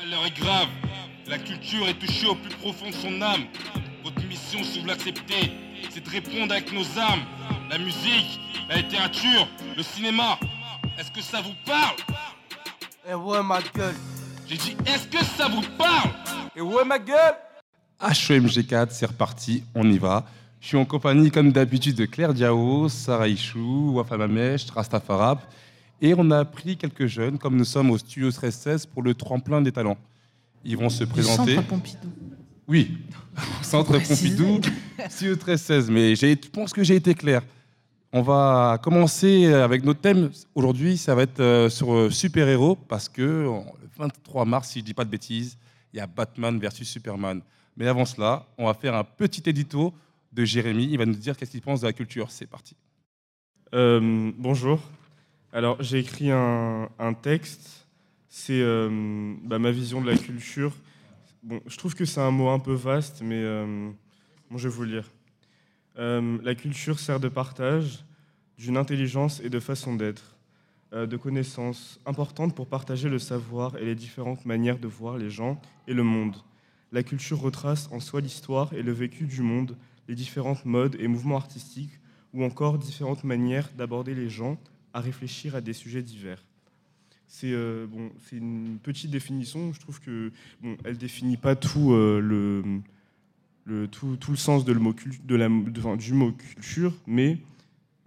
[0.00, 0.68] L'heure est grave.
[1.28, 3.44] La culture est touchée au plus profond de son âme.
[4.02, 5.52] Votre mission, si vous l'acceptez,
[5.90, 7.22] c'est de répondre avec nos âmes.
[7.70, 10.38] La musique, la littérature, le cinéma.
[10.98, 11.96] Est-ce que ça vous parle?
[13.08, 13.94] Eh ouais, ma gueule.
[14.48, 16.10] J'ai dit, est-ce que ça vous parle?
[16.56, 17.36] Eh ouais, ma gueule.
[18.00, 20.24] HEMG4, c'est reparti, on y va.
[20.60, 25.38] Je suis en compagnie, comme d'habitude, de Claire Diao, Sarah Ichou, Wafa Mamesh, Rastafarab.
[26.04, 29.62] Et on a pris quelques jeunes, comme nous sommes au Studio 1316, pour le tremplin
[29.62, 29.96] des talents.
[30.64, 31.54] Ils vont se présenter.
[31.54, 32.08] Centre Pompidou.
[32.66, 32.98] Oui,
[33.62, 33.92] Centre.
[33.92, 34.60] Pompidou,
[35.08, 35.90] Studio 1316.
[35.90, 37.42] Mais je pense que j'ai été clair.
[38.12, 40.30] On va commencer avec notre thème.
[40.56, 44.82] Aujourd'hui, ça va être euh, sur euh, super-héros, parce que le 23 mars, si je
[44.82, 45.56] ne dis pas de bêtises,
[45.92, 47.40] il y a Batman versus Superman.
[47.76, 49.94] Mais avant cela, on va faire un petit édito
[50.32, 50.88] de Jérémy.
[50.90, 52.28] Il va nous dire qu'est-ce qu'il pense de la culture.
[52.32, 52.74] C'est parti.
[53.72, 54.80] Euh, bonjour.
[55.54, 56.88] Alors, j'ai écrit un,
[57.20, 57.86] texte.
[58.30, 60.72] C'est euh, bah, ma vision de la culture.
[61.42, 63.90] Bon, je trouve que c'est un mot un peu vaste, mais euh,
[64.50, 65.10] bon, je vais vous lire.
[65.98, 68.02] Euh, la culture sert de partage
[68.56, 70.36] d'une intelligence et de façon d'être,
[70.92, 75.60] de connaissances importantes pour partager le savoir et les différentes manières de voir les gens
[75.86, 76.36] et le monde.
[76.92, 79.76] La culture retrace en soi l'histoire et le vécu du monde,
[80.08, 81.98] les différentes modes et mouvements artistiques
[82.32, 84.58] ou encore différentes manières d'aborder les gens
[84.94, 86.42] à réfléchir à des sujets divers.
[87.28, 89.72] C'est euh, bon, c'est une petite définition.
[89.72, 90.30] Je trouve que
[90.62, 92.62] bon, elle définit pas tout euh, le,
[93.64, 96.32] le tout, tout le sens de le mot cul- de la, de- enfin, du mot
[96.32, 97.38] culture, mais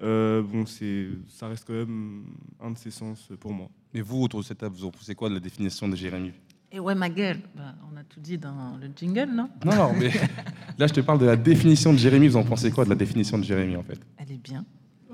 [0.03, 2.25] euh, bon, c'est ça reste quand même
[2.61, 3.69] un de ses sens pour moi.
[3.93, 6.31] Mais vous, autour de cette table, vous en pensez quoi de la définition de Jérémy?
[6.71, 7.39] Et ouais, ma gueule.
[7.55, 9.49] Bah, on a tout dit dans le jingle, non?
[9.65, 10.11] Non, non, mais
[10.77, 12.27] là, je te parle de la définition de Jérémy.
[12.27, 13.99] Vous en pensez quoi de la définition de Jérémy, en fait?
[14.17, 14.65] Elle est bien.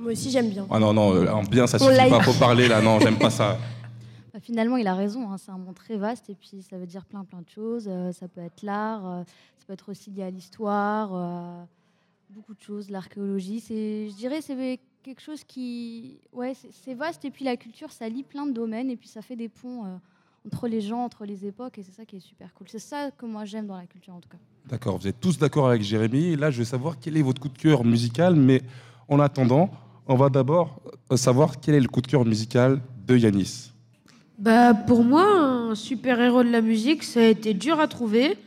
[0.02, 0.66] Moi aussi, j'aime bien.
[0.70, 2.22] Ah non, non, euh, en bien, ça On suffit pas.
[2.22, 2.82] Faut parler, là.
[2.82, 3.58] Non, j'aime pas ça.
[4.34, 5.30] Bah, finalement, il a raison.
[5.30, 7.86] hein, C'est un monde très vaste et puis ça veut dire plein plein de choses.
[7.90, 9.24] Euh, ça peut être l'art, euh,
[9.59, 11.64] ça peut être aussi lié à l'histoire, euh,
[12.30, 13.59] beaucoup de choses, l'archéologie.
[13.59, 18.08] C'est, je dirais, c'est quelque chose qui, ouais, c'est- vaste et puis la culture, ça
[18.08, 19.98] lie plein de domaines et puis ça fait des ponts euh,
[20.48, 22.68] entre les gens, entre les époques et c'est ça qui est super cool.
[22.70, 24.38] C'est ça que moi j'aime dans la culture en tout cas.
[24.70, 26.28] D'accord, vous êtes tous d'accord avec Jérémy.
[26.28, 28.34] Et là, je veux savoir quel est votre coup de cœur musical.
[28.38, 28.62] Mais
[29.09, 29.70] en attendant,
[30.07, 30.81] on va d'abord
[31.12, 33.72] euh, savoir quel est le coup de cœur musical de Yanis.
[34.38, 38.38] Bah, pour moi, un super-héros de la musique, ça a été dur à trouver.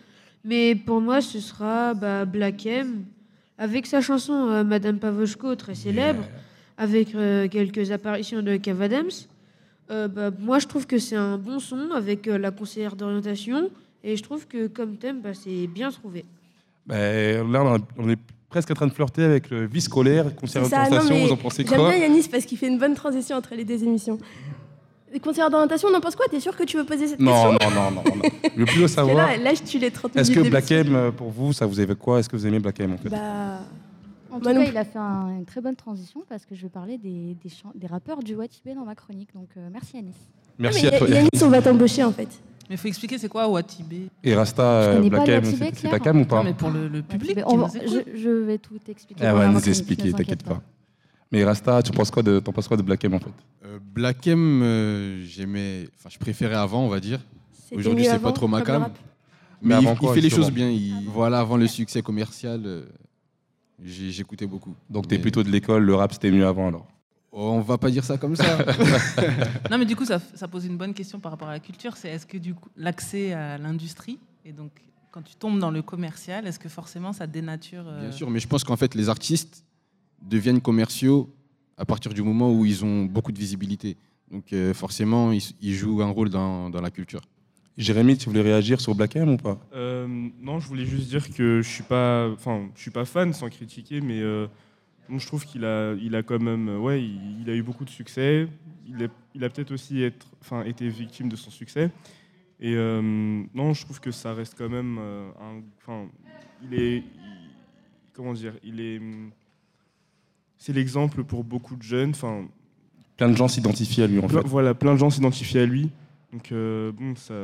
[0.44, 3.04] Mais pour moi, ce sera bah, Black M,
[3.58, 6.24] avec sa chanson euh, Madame Pavoshko, très célèbre,
[6.76, 9.10] avec euh, quelques apparitions de Kev Adams.
[9.90, 13.70] Euh, bah, moi, je trouve que c'est un bon son avec la conseillère d'orientation.
[14.02, 16.24] Et je trouve que comme thème, bah, c'est bien trouvé.
[16.86, 18.18] Ben, là, on est
[18.54, 21.26] presque en train de flirter avec le vie scolaire, non, d'orientation.
[21.26, 23.64] Vous en pensez J'aime quoi bien Yanis parce qu'il fait une bonne transition entre les
[23.64, 24.16] deux émissions.
[25.12, 26.26] Les conseillers d'orientation, on en pense quoi?
[26.30, 27.68] T'es sûr que tu veux poser cette Non, question?
[27.68, 28.22] non, non, non, non.
[28.56, 29.16] Le plus que savoir.
[29.16, 30.70] là, là, je tue les 30 Est-ce que Black.
[30.70, 32.20] M, euh, pour vous, ça vous évoque quoi?
[32.20, 33.08] Est-ce que vous aimez Black M en fait?
[33.08, 33.58] Bah,
[34.30, 36.68] En tout cas, il a fait un- une très bonne transition parce que je vais
[36.68, 39.30] parler des, des, des rappeurs du Watibé dans ma chronique.
[39.34, 40.14] Donc euh, merci Anis.
[40.60, 41.08] Merci mais à toi.
[41.08, 42.28] Yanis, on va t'embaucher en fait.
[42.74, 46.20] Mais il faut expliquer c'est quoi Watibé Et Rasta, euh, Black M, c'est- ta cam
[46.20, 49.22] ou pas Non, mais pour le, le public on nous je, je vais tout expliquer.
[49.22, 50.60] Va ma nous expliquer, t'inquiète pas.
[51.30, 53.30] Mais Rasta, tu penses quoi de, t'en penses quoi de Black M en fait?
[53.64, 57.20] Euh, Black M, euh, j'aimais, enfin, je préférais avant, on va dire.
[57.70, 58.82] Aujourd'hui, c'est pas trop ma cam.
[59.62, 60.68] Mais Mais, avant il, quoi, il fait les choses bien.
[60.68, 62.86] Il, voilà, avant le succès commercial, euh,
[63.84, 64.74] j'écoutais beaucoup.
[64.90, 66.88] Donc t'es plutôt de l'école, le rap c'était mieux avant alors?
[67.34, 68.58] On va pas dire ça comme ça.
[69.70, 71.96] Non, mais du coup, ça, ça pose une bonne question par rapport à la culture.
[71.96, 74.70] C'est est-ce que du coup, l'accès à l'industrie, et donc
[75.10, 78.40] quand tu tombes dans le commercial, est-ce que forcément ça dénature euh, Bien sûr, mais
[78.40, 79.64] je pense qu'en fait, les artistes
[80.22, 81.34] deviennent commerciaux
[81.76, 83.96] à partir du moment où ils ont beaucoup de visibilité.
[84.30, 87.20] Donc euh, forcément, ils, ils jouent un rôle dans, dans la culture.
[87.76, 89.58] Jérémy, tu voulais réagir sur Black M ou pas?
[89.74, 90.06] Euh,
[90.40, 93.48] non, je voulais juste dire que je suis pas, enfin, je suis pas fan sans
[93.48, 94.46] critiquer, mais euh,
[95.08, 97.62] bon, je trouve qu'il a, il a quand même, euh, ouais, il, il a eu
[97.62, 98.48] beaucoup de succès.
[98.86, 101.90] Il, est- il a peut-être aussi être, enfin, été victime de son succès.
[102.60, 103.02] Et euh,
[103.54, 105.30] non, je trouve que ça reste quand même, euh,
[105.78, 106.06] enfin,
[106.62, 107.04] il est, il-
[108.12, 109.00] comment dire, il est,
[110.58, 112.10] c'est l'exemple pour beaucoup de jeunes.
[112.10, 112.46] Enfin,
[113.16, 114.48] Plein de gens s'identifient à lui en Plein- fait.
[114.48, 115.90] Voilà, plein de gens s'identifient à lui.
[116.32, 117.34] Donc, euh, bon, ça,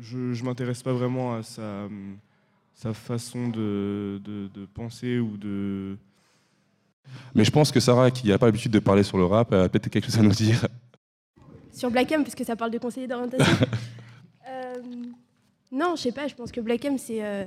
[0.00, 1.88] je je m'intéresse pas vraiment à sa,
[2.74, 5.96] sa façon de, de, de penser ou de.
[7.34, 9.68] Mais je pense que Sarah, qui n'a pas l'habitude de parler sur le rap, a
[9.68, 10.66] peut-être quelque chose à nous dire.
[11.72, 13.46] Sur Black M, parce que ça parle de conseiller d'orientation.
[14.48, 14.74] Euh,
[15.70, 17.22] non, je sais pas, je pense que Black M, c'est.
[17.24, 17.44] euh,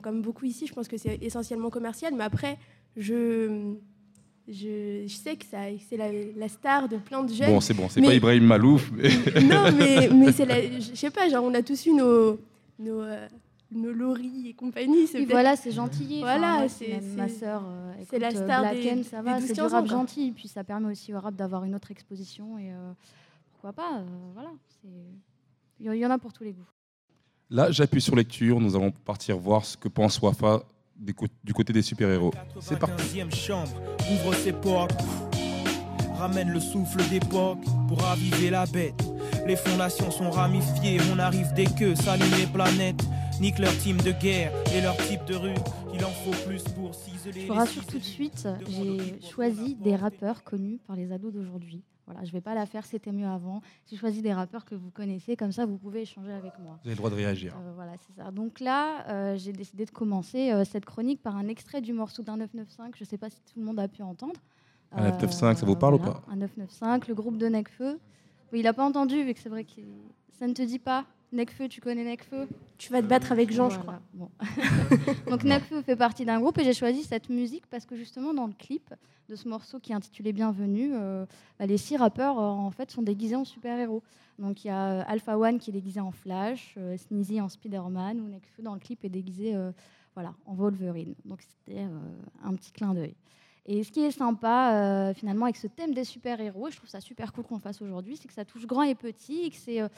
[0.00, 2.56] comme beaucoup ici, je pense que c'est essentiellement commercial, mais après,
[2.96, 3.74] je.
[4.48, 6.06] je, je sais que c'est la,
[6.36, 7.48] la star de plein de jeunes.
[7.50, 8.90] Bon, c'est bon, c'est pas Ibrahim Malouf.
[8.92, 11.92] mais- non, mais, mais c'est la, je je sais pas, genre on a tous eu
[11.92, 12.38] nos,
[12.78, 13.02] nos,
[13.74, 15.06] nos Laurie et compagnie.
[15.06, 16.20] c'est Oui, voilà, c'est gentil.
[16.20, 17.62] Voilà, moi, c'est- ma sœur.
[17.66, 19.86] euh, c'est la euh, star Black des- M, ça des va, c'est du 12-15 rap
[19.86, 20.32] gentil.
[20.32, 22.58] Puis ça permet aussi au rap d'avoir une autre exposition.
[22.58, 22.92] Et euh,
[23.52, 24.04] pourquoi pas euh,
[24.34, 24.50] Voilà.
[25.80, 26.66] Il y- en a pour tous les goûts.
[27.50, 28.60] Là, j'appuie sur lecture.
[28.60, 30.62] Nous allons partir voir ce que pense Wafa
[30.96, 32.32] du, cô- du côté des super-héros.
[32.60, 32.94] C'est parti.
[33.18, 33.72] 95e chambre,
[34.12, 35.00] ouvre ses portes,
[36.16, 38.94] ramène le souffle d'époque pour raviver la bête.
[39.46, 43.02] Les fondations sont ramifiées, on arrive dès que s'allument les planètes.
[43.40, 45.54] Nique leur team de guerre et leur type de rue.
[45.92, 47.42] Il en faut plus pour ciseler.
[47.42, 51.82] Je vous rassure tout de suite, j'ai choisi des rappeurs connus par les ados d'aujourd'hui.
[52.06, 53.62] Voilà, je vais pas la faire, c'était mieux avant.
[53.90, 56.78] J'ai choisi des rappeurs que vous connaissez, comme ça vous pouvez échanger avec moi.
[56.82, 57.54] Vous avez le droit de réagir.
[57.56, 58.30] Euh, voilà, c'est ça.
[58.30, 62.22] Donc là, euh, j'ai décidé de commencer euh, cette chronique par un extrait du morceau
[62.22, 62.92] d'un 995.
[62.96, 64.34] Je ne sais pas si tout le monde a pu entendre.
[64.92, 67.98] Un 995, ça vous parle ou pas Un 995, le groupe de Necfeu.
[68.52, 69.80] Oui, il n'a pas entendu, vu que c'est vrai que
[70.38, 71.06] ça ne te dit pas.
[71.34, 72.48] Necfeu, tu connais Necfeu
[72.78, 74.30] Tu vas te battre avec Jean, je Voilà, bon.
[75.30, 78.46] Donc Necfeu fait partie d'un groupe et j'ai choisi cette musique parce que justement dans
[78.46, 78.94] le clip
[79.28, 81.26] de ce morceau qui est intitulé Bienvenue, euh,
[81.58, 84.02] bah, les six rappeurs euh, en fait sont déguisés en super-héros.
[84.38, 87.48] Donc il y a euh, Alpha One qui est déguisé en Flash, euh, Sneezy en
[87.48, 89.56] Spider-Man ou Necfeu dans le clip est déguisé
[90.14, 91.14] voilà, en Wolverine.
[91.24, 91.82] Donc c'était
[92.44, 93.14] un petit clin d'œil.
[93.66, 97.00] Et ce qui est sympa euh, finalement avec ce thème des super-héros, je trouve ça
[97.00, 99.80] super cool qu'on fasse aujourd'hui, c'est que ça touche grand et petit et que c'est
[99.80, 99.88] euh,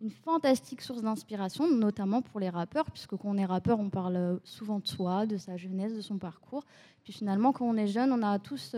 [0.00, 4.16] une fantastique source d'inspiration, notamment pour les rappeurs, puisque quand on est rappeur, on parle
[4.16, 6.62] euh, souvent de soi, de sa jeunesse, de son parcours.
[7.02, 8.76] Puis finalement, quand on est jeune, on a tous,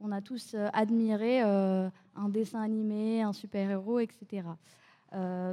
[0.00, 4.42] on a tous admiré un dessin animé, un super-héros, etc.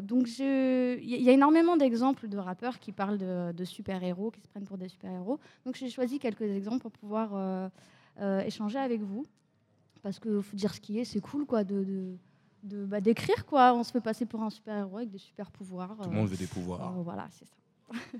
[0.04, 4.66] Donc il y, a- énormément d'exemples de rappeurs qui parlent de, super-héros, qui se prennent
[4.66, 5.40] pour des super-héros.
[5.66, 7.72] Donc j'ai choisi quelques exemples pour pouvoir
[8.46, 9.26] échanger avec vous.
[10.04, 12.18] Parce que faut dire ce qui est, c'est cool quoi, de, de-
[12.64, 13.74] de, bah, d'écrire quoi.
[13.74, 15.96] On se fait passer pour un super-héros avec des super-pouvoirs.
[16.02, 16.98] Tout le monde veut des pouvoirs.
[16.98, 17.56] Euh, voilà, c'est ça.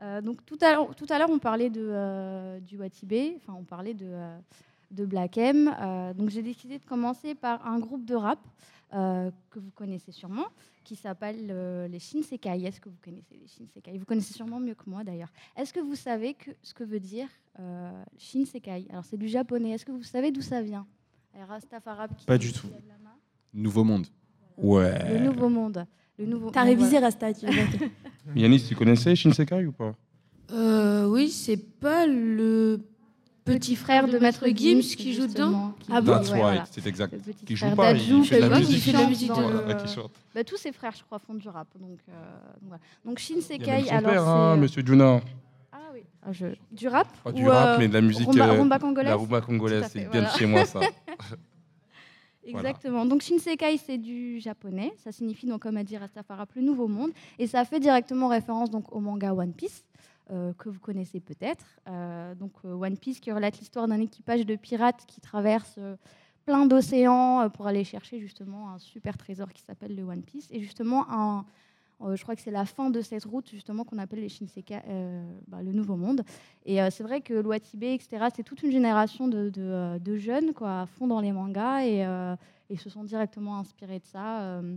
[0.00, 3.52] Euh, donc tout à l'heure, tout à l'heure, on parlait de euh, du Watibé, enfin
[3.56, 4.36] on parlait de euh,
[4.90, 5.72] de Black M.
[5.80, 8.40] Euh, donc j'ai décidé de commencer par un groupe de rap
[8.94, 10.46] euh, que vous connaissez sûrement,
[10.82, 12.64] qui s'appelle euh, les Shinsekai.
[12.64, 13.96] Est-ce que vous connaissez les Shinsekai?
[13.96, 15.30] Vous connaissez sûrement mieux que moi d'ailleurs.
[15.56, 17.41] Est-ce que vous savez que, ce que veut dire euh,
[18.18, 19.70] Shinsekai Alors c'est du japonais.
[19.70, 20.86] Est-ce que vous savez d'où ça vient?
[21.38, 22.66] Et Rastafarab qui Pas du tout.
[23.54, 24.06] Nouveau monde.
[24.56, 25.18] Ouais.
[25.18, 25.86] Le nouveau monde.
[26.18, 26.50] Le nouveau.
[26.50, 26.98] T'as révisé.
[26.98, 27.28] Rasta.
[28.36, 29.94] Yanis, tu connaissais Shinsekai ou pas?
[30.52, 32.80] Euh, oui, c'est pas le
[33.44, 36.12] petit frère de Maître Gims qui joue dedans qui- Ah bon?
[36.12, 36.60] That's Ouais, voilà.
[36.60, 37.12] right, c'est exact.
[37.12, 38.74] Le petit Qui frère joue pas, il fait de la musique.
[38.76, 40.12] qui fait de la musique dans de- Voilà, qui chante.
[40.34, 41.66] Bah, tous ses frères, je crois, font du rap.
[41.80, 42.12] Donc, euh,
[42.60, 42.82] donc, voilà.
[43.04, 44.28] donc Il y a Shinsekai, même son alors père, c'est...
[44.28, 45.20] hein, Monsieur Juna.
[45.92, 46.04] Ah oui.
[46.22, 48.26] Ah, je- Du rap Pas du ou, rap, euh, mais de la musique.
[48.26, 50.28] rumba, euh, rumba congolaise La rumba congolaise, c'est bien de voilà.
[50.30, 50.80] chez moi ça.
[52.44, 53.04] Exactement.
[53.06, 54.92] Donc Shinsekai, c'est du japonais.
[54.96, 57.10] Ça signifie, donc, comme a dit Rastafari, le nouveau monde.
[57.38, 59.84] Et ça fait directement référence donc, au manga One Piece,
[60.30, 61.64] euh, que vous connaissez peut-être.
[61.88, 65.78] Euh, donc euh, One Piece qui relate l'histoire d'un équipage de pirates qui traverse
[66.44, 70.48] plein d'océans pour aller chercher justement un super trésor qui s'appelle le One Piece.
[70.50, 71.44] Et justement, un,
[72.14, 75.24] je crois que c'est la fin de cette route justement qu'on appelle les Shinsekai, euh,
[75.48, 76.22] bah, le nouveau monde.
[76.66, 80.16] Et euh, c'est vrai que l'Ouatibé, etc., c'est toute une génération de, de, euh, de
[80.16, 82.34] jeunes quoi, à fond dans les mangas et, euh,
[82.70, 84.40] et se sont directement inspirés de ça.
[84.42, 84.76] euh,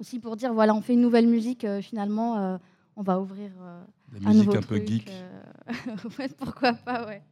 [0.00, 2.58] aussi pour dire, voilà, on fait une nouvelle musique, euh, finalement, euh,
[2.96, 3.82] on va ouvrir euh,
[4.12, 5.10] La un musique nouveau un peu truc, geek.
[5.10, 5.72] euh,
[6.18, 7.22] ouais, pourquoi pas, ouais.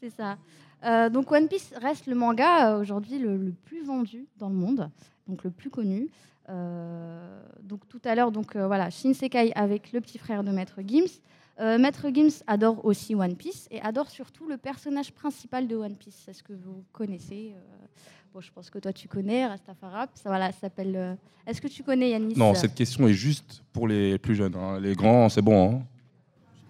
[0.00, 0.36] C'est ça.
[0.84, 4.54] Euh, donc One Piece reste le manga euh, aujourd'hui le, le plus vendu dans le
[4.54, 4.90] monde,
[5.28, 6.08] donc le plus connu.
[6.48, 10.80] Euh, donc tout à l'heure, donc euh, voilà, Shinsekai avec le petit frère de Maître
[10.86, 11.20] Gims.
[11.60, 15.94] Euh, Maître Gims adore aussi One Piece et adore surtout le personnage principal de One
[15.94, 16.26] Piece.
[16.28, 17.86] Est-ce que vous connaissez euh,
[18.34, 20.08] Bon, je pense que toi tu connais Rastafari.
[20.14, 20.96] Ça voilà, ça s'appelle.
[20.96, 21.14] euh,
[21.46, 22.34] Est-ce que tu connais Yanis?
[22.36, 24.56] Non, cette question est juste pour les plus jeunes.
[24.56, 24.80] hein.
[24.80, 25.70] Les grands, c'est bon.
[25.76, 25.82] hein.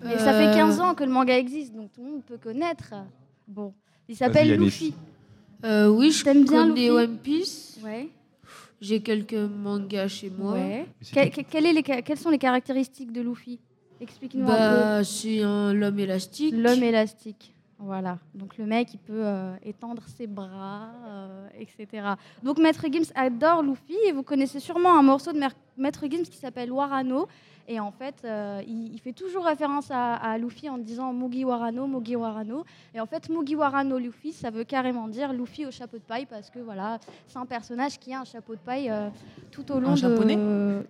[0.04, 2.36] Mais ça fait Euh, 15 ans que le manga existe, donc tout le monde peut
[2.38, 2.92] connaître.
[3.46, 3.72] Bon,
[4.08, 4.56] il s'appelle.
[4.56, 4.92] Luffy.
[5.64, 6.90] Euh, oui, je T'aimes bien connais Luffy?
[6.90, 7.78] One Piece.
[7.84, 8.08] Ouais.
[8.82, 10.54] J'ai quelques mangas chez moi.
[10.54, 10.58] ouais.
[10.60, 11.42] Mais c'est Que- tout.
[11.42, 13.60] que- quelle est les ca- quelles sont les caractéristiques de Luffy?
[14.00, 14.46] Explique-nous un
[14.98, 16.52] Bah, c'est un l'homme élastique.
[16.54, 16.60] peu.
[16.60, 17.54] L'homme élastique.
[17.78, 18.18] Voilà.
[18.34, 21.86] Donc le mec, il peut euh, étendre ses bras, euh, etc.
[22.42, 25.38] Donc Maître Gims adore Luffy et vous connaissez sûrement un morceau de
[25.76, 27.26] Maître Gims qui s'appelle Warano.
[27.68, 31.44] Et en fait, euh, il, il fait toujours référence à, à Luffy en disant Mugi
[31.44, 32.64] Warano, Mugi Warano.
[32.94, 36.26] Et en fait, Mugi Warano Luffy, ça veut carrément dire Luffy au chapeau de paille
[36.26, 39.08] parce que voilà, c'est un personnage qui a un chapeau de paille euh,
[39.50, 39.98] tout au long Un de.
[39.98, 40.38] japonais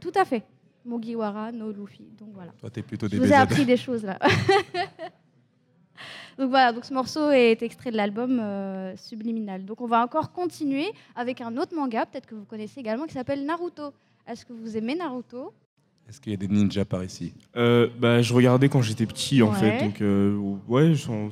[0.00, 0.44] Tout à fait.
[0.84, 2.04] Mugiwara no Luffy.
[2.18, 2.52] Donc voilà.
[2.58, 4.18] Toi, t'es plutôt Je des vous ai appris des choses là.
[6.38, 9.64] Donc voilà, donc ce morceau est extrait de l'album euh, Subliminal.
[9.64, 13.12] Donc on va encore continuer avec un autre manga, peut-être que vous connaissez également, qui
[13.12, 13.92] s'appelle Naruto.
[14.26, 15.52] Est-ce que vous aimez Naruto?
[16.08, 19.42] Est-ce qu'il y a des ninjas par ici Euh, bah, je regardais quand j'étais petit,
[19.42, 19.58] en Ouais.
[19.58, 19.84] fait.
[19.84, 20.36] Donc, euh,
[20.68, 21.28] ouais, j'en-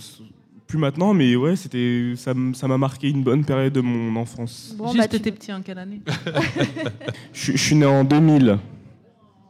[0.66, 4.14] plus maintenant, mais ouais, c'était, ça m- ça m'a marqué une bonne période de mon
[4.20, 4.74] enfance.
[4.78, 6.00] Bon, Juste, bah, tu- t'étais petit en quelle année
[7.32, 8.58] Je suis- je suis né en 2000.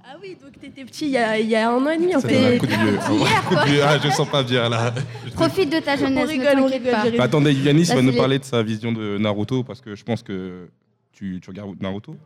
[0.02, 2.14] Ah oui, donc t'étais petit il y, a, il y a un an et demi
[2.16, 2.92] en Ça un coup de vieux.
[2.94, 3.80] hier, Un coup de vieux.
[3.84, 4.92] Ah, je sens pas bien là.
[5.34, 7.02] Profite de ta jeunesse, rigole, ne on rigole, pas.
[7.02, 7.18] Jérémy.
[7.18, 10.02] Bah, attendez, Yanis Là, va nous parler de sa vision de Naruto parce que je
[10.02, 10.68] pense que
[11.12, 12.16] tu, tu regardes Naruto.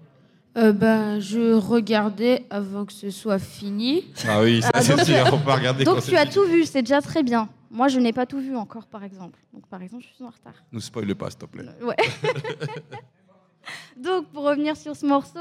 [0.57, 4.05] Euh, bah, je regardais avant que ce soit fini.
[4.29, 6.23] Ah oui, ça Ah, c'est sûr, euh, faut pas regarder quand Donc c'est tu as
[6.23, 6.35] fini.
[6.35, 7.49] tout vu, c'est déjà très bien.
[7.73, 9.37] Moi, je n'ai pas tout vu encore, par exemple.
[9.53, 10.55] Donc par exemple, je suis en retard.
[10.71, 11.65] Nous spoil pas, s'il te plaît.
[11.83, 11.97] Ouais.
[13.97, 15.39] donc pour revenir sur ce morceau,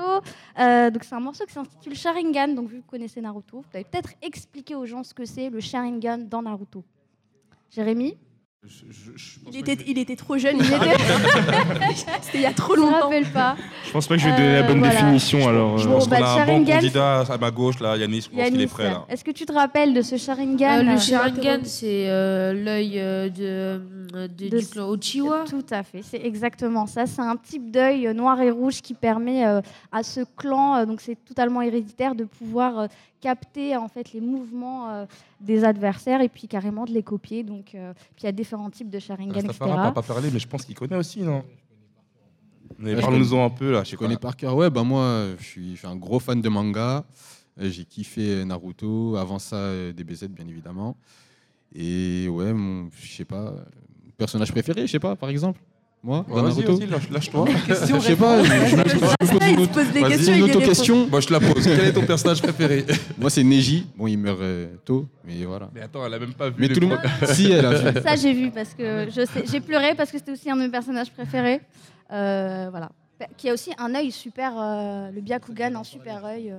[0.60, 2.48] euh, donc c'est un morceau qui s'intitule Sharingan.
[2.56, 5.52] Donc vu que vous connaissez Naruto, vous pouvez peut-être expliquer aux gens ce que c'est
[5.52, 6.84] le Sharingan dans Naruto.
[7.70, 8.18] Jérémy?
[8.66, 10.56] Je- je- je pense Il était, il était trop jeune.
[10.58, 10.96] Il il était-
[12.22, 13.02] C'était il y a trop Je me longtemps.
[13.10, 13.58] rappelle pas.
[13.86, 14.94] Je pense pas que je vais donner la Euh, bonne voilà.
[15.02, 15.78] définition, alors.
[15.78, 18.30] Je euh, pense bah, qu'on a un bon candidat à ma gauche là, Yanis, je
[18.30, 19.06] pense qu'il est prêt là.
[19.10, 20.80] est-ce que tu te rappelles de ce Sharingan?
[20.80, 23.44] Euh, le euh, Sharingan, c'est euh, l'œil euh, de,
[24.16, 25.44] euh, de- De- du clan Uchiwa.
[25.50, 27.06] Tout à fait, c'est exactement ça.
[27.06, 29.60] C'est un type d'œil euh, noir et rouge qui permet euh,
[29.92, 32.88] à ce clan, euh, donc c'est totalement héréditaire, de pouvoir euh,
[33.24, 35.06] capter en fait les mouvements euh,
[35.40, 37.44] des adversaires et puis carrément de les copier.
[37.44, 39.48] Donc, euh, puis il y a différents types de Sharingan, etc.
[39.48, 41.44] Rastafari n'a pas parlé, mais je pense qu'il connaît aussi, non?
[42.78, 44.28] Mais Parle-nous-en un peu là, je connais pas.
[44.30, 44.56] par cœur.
[44.56, 47.06] Ouais, bah moi, je suis, je suis un gros fan de manga.
[47.62, 49.16] Euh, J'ai kiffé Naruto.
[49.16, 50.98] Avant ça, DBZ, bien évidemment.
[51.74, 53.54] Et ouais, mon, je sais pas,
[54.18, 55.62] personnage préféré, je sais pas, par exemple.
[56.04, 57.46] Moi, dans Ouais, Vas-y, lâche-toi.
[57.68, 60.34] Je sais pas, je, me, pose une, questions.
[60.34, 61.08] une auto-question.
[61.08, 61.64] Moi, je te la pose.
[61.64, 62.86] Quel est ton personnage préféré?
[63.18, 63.88] Moi, c'est Neji.
[63.96, 65.70] Bon, il meurt euh, tôt, mais voilà.
[65.74, 66.56] Mais attends, elle a même pas vu.
[66.60, 67.00] Mais tout le monde.
[67.32, 68.02] si, elle a vu.
[68.02, 69.08] Ça, j'ai vu parce que
[69.50, 71.62] j'ai pleuré parce que c'était aussi un de mes personnages préférés.
[72.12, 72.92] Euh, voilà.
[73.38, 76.52] Qui a aussi un œil super, euh, le Byakugan en super œil.
[76.52, 76.58] euh.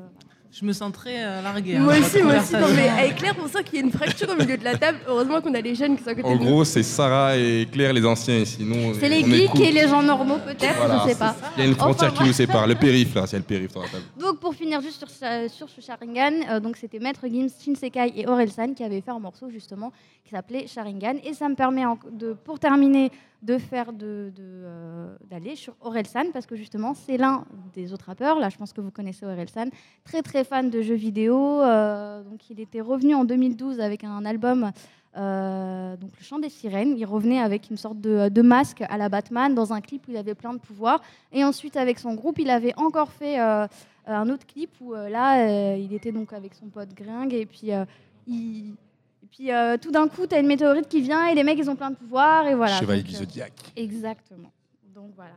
[0.57, 1.75] Je me sens très euh, larguée.
[1.75, 2.53] hein, Moi dans aussi, moi aussi.
[2.53, 4.79] Non, mais avec Claire, on sent qu'il y a une fracture au milieu de la
[4.79, 4.99] table.
[5.09, 6.45] Heureusement qu'on a les jeunes qui sont à côté En de nous.
[6.45, 8.93] gros, c'est Sarah et Claire les anciens, sinon.
[9.01, 9.63] C'est les on est geeks cool.
[9.63, 11.35] et les gens normaux peut-être, Voilà, je sais pas.
[11.57, 13.73] Il y a une frontière Enfin, qui nous sépare, le périph' là, c'est le périph'
[13.73, 14.05] sur la table.
[14.21, 18.13] Donc pour finir juste sur, ce- sur ce Sharingan, euh, donc c'était Maître Gims, Shinsekai
[18.15, 19.93] et Orelsan qui avaient fait un morceau justement
[20.25, 23.11] qui s'appelait Sharingan et ça me permet en- de, pour terminer
[23.43, 28.39] de faire de, euh, d'aller sur Orelsan parce que justement c'est l'un des autres rappeurs.
[28.41, 29.67] Là je pense que vous connaissez Orelsan,
[30.05, 31.61] très très fan de jeux vidéo.
[31.63, 34.71] euh, donc il était revenu en 2012 avec un album.
[35.17, 38.97] euh, donc le chant des sirènes, il revenait avec une sorte de, de masque à
[38.99, 41.01] la Batman dans un clip où il avait plein de pouvoirs.
[41.33, 45.93] Et ensuite avec son groupe, il avait encore fait un autre clip où là, il
[45.95, 47.71] était donc avec son pote Gring et puis,
[48.27, 48.75] il-
[49.37, 51.69] puis euh, tout d'un coup, tu as une météorite qui vient et les mecs, ils
[51.69, 52.79] ont plein de pouvoirs et voilà.
[52.79, 53.53] Chevalier du euh, Zodiac.
[53.77, 54.53] Exactement.
[54.95, 55.33] Donc voilà.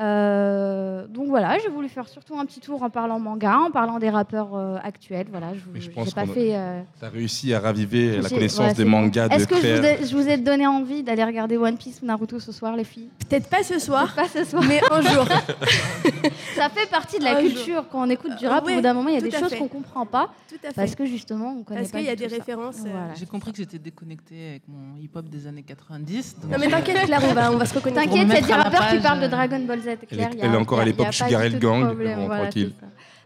[0.00, 3.98] Euh, donc voilà, j'ai voulu faire surtout un petit tour en parlant manga, en parlant
[3.98, 5.26] des rappeurs euh, actuels.
[5.30, 6.56] Voilà, je Mais je n'ai pense pas fait.
[6.56, 9.84] euh, T'as réussi à raviver la connaissance voilà, des mangas de Est-ce que je vous,
[9.84, 12.84] ai, je vous ai donné envie d'aller regarder One Piece ou Naruto ce soir, les
[12.84, 13.10] filles?
[13.28, 14.62] Peut-être pas ce soir, Pas ce soir.
[14.66, 15.26] mais un jour.
[16.56, 17.50] Ça fait partie de la jour.
[17.50, 17.84] culture.
[17.90, 19.54] Quand on écoute du rap, ouais, au bout d'un moment, il y a des choses
[19.54, 20.74] qu'on comprend pas Tout à fait.
[20.74, 22.78] parce que justement, on connaît Parce pas qu'il y a des références.
[22.80, 23.14] euh, Voilà.
[23.14, 26.36] J'ai compris que j'étais déconnectée avec mon hip-hop des années 90.
[26.40, 28.00] donc Non, mais je- t'inquiète, Claire, on va, on va se reconnaître.
[28.02, 29.84] T'inquiète, il y a des rappeurs qui parlent de euh, Dragon Ball Z.
[30.08, 32.72] Claire, Elle est- encore à l'époque Sugar du Hill tout de Gang, tranquille.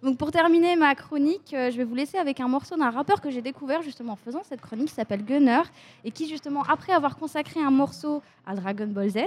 [0.02, 3.20] Donc pour terminer ma chronique, euh, je vais vous laisser avec un morceau d'un rappeur
[3.20, 5.62] que j'ai découvert justement en faisant cette chronique qui s'appelle Gunner
[6.04, 9.18] et qui justement après avoir consacré un morceau à Dragon Ball Z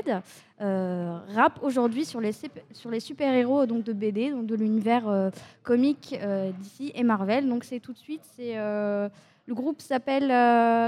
[0.61, 2.33] euh, rappe aujourd'hui sur les
[2.73, 5.29] sur les super héros donc de BD donc de l'univers euh,
[5.63, 7.47] comique euh, d'ici et Marvel.
[7.47, 10.27] Donc c'est tout de suite c'est le groupe s'appelle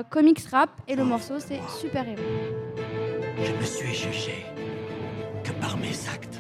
[0.09, 2.21] Comics Rap et le morceau c'est Super Héros.
[3.43, 4.45] Je ne suis jugé
[5.43, 6.39] que par mes actes.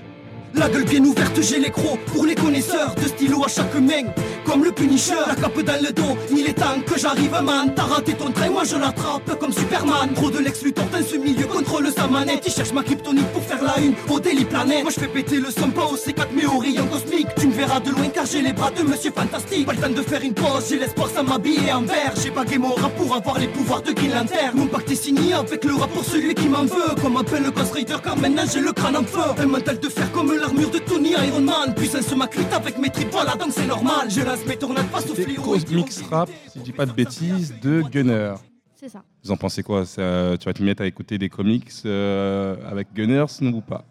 [0.53, 4.11] La gueule bien ouverte, j'ai les crocs pour les connaisseurs de stylo à chaque main.
[4.51, 7.71] Comme le Punisher, la cape dans le dos, il est temps que j'arrive, man.
[7.73, 10.09] T'as raté ton train, moi je l'attrape comme Superman.
[10.13, 12.43] Trop de Lex Luthor dans ce milieu, contrôle sa manette.
[12.45, 14.83] Il cherche ma kryptonite pour faire la une au Daily Planet.
[14.83, 17.27] Moi je fais péter le son, pas au C4, mais au rayon cosmique.
[17.39, 19.65] Tu me verras de loin car j'ai les bras de Monsieur Fantastique.
[19.65, 22.11] Pas le temps de faire une pause, j'ai l'espoir, ça m'habiller en vert.
[22.21, 24.11] J'ai bagué mon rap pour avoir les pouvoirs de Green.
[24.53, 26.95] Mon pacte est signé avec le rap pour celui qui m'en veut.
[27.01, 29.21] Comme appelle le Ghost Rider, car maintenant j'ai le crâne en feu.
[29.37, 31.73] Un mental de fer comme l'armure de Tony Iron Man.
[31.73, 34.09] Puissance ma cuite avec mes tripes, voilà donc c'est normal.
[34.45, 35.41] Fléau.
[35.41, 38.35] Cosmics Rap, si je dis pas de bêtises, de Gunner.
[38.75, 39.03] C'est ça.
[39.23, 42.93] Vous en pensez quoi Ça- Tu vas te mettre à écouter des comics euh, avec
[42.93, 43.85] Gunners, non ou pas?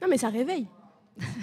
[0.00, 0.66] Non, mais ça réveille.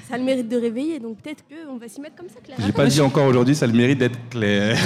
[0.08, 1.00] Ça a le mérite de réveiller.
[1.00, 2.58] Donc peut-être qu'on va s'y mettre comme ça, Claire.
[2.60, 4.78] J'ai pas dit encore aujourd'hui, ça a le mérite d'être clair.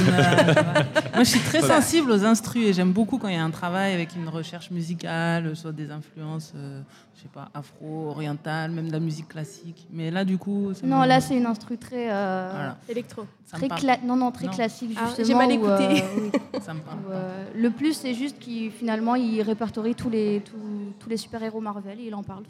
[1.15, 3.49] Moi, je suis très sensible aux instrus et j'aime beaucoup quand il y a un
[3.51, 6.81] travail avec une recherche musicale, soit des influences, euh,
[7.15, 9.87] je sais pas, afro, orientales, même de la musique classique.
[9.91, 12.11] Mais là, du coup, Non, là, c'est une instru très.
[12.11, 12.77] euh, Voilà.
[12.89, 13.23] Électro.
[13.51, 14.51] Très cla- non, non, très Non.
[14.51, 15.27] classique, Ah, justement.
[15.27, 16.03] j'ai mal où, euh, écouté.
[16.17, 16.59] oui.
[16.61, 16.97] Ça me parle.
[17.07, 20.57] Où, euh, le plus, c'est juste qu'il finalement, il répertorie tous les, tous,
[20.99, 22.43] tous les super-héros Marvel et il en parle.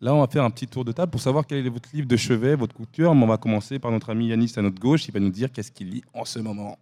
[0.00, 2.06] Là, on va faire un petit tour de table pour savoir quel est votre livre
[2.06, 3.14] de chevet, votre coup de cœur.
[3.14, 5.06] Mais on va commencer par notre ami Yanis à notre gauche.
[5.08, 6.78] Il va nous dire qu'est-ce qu'il lit en ce moment.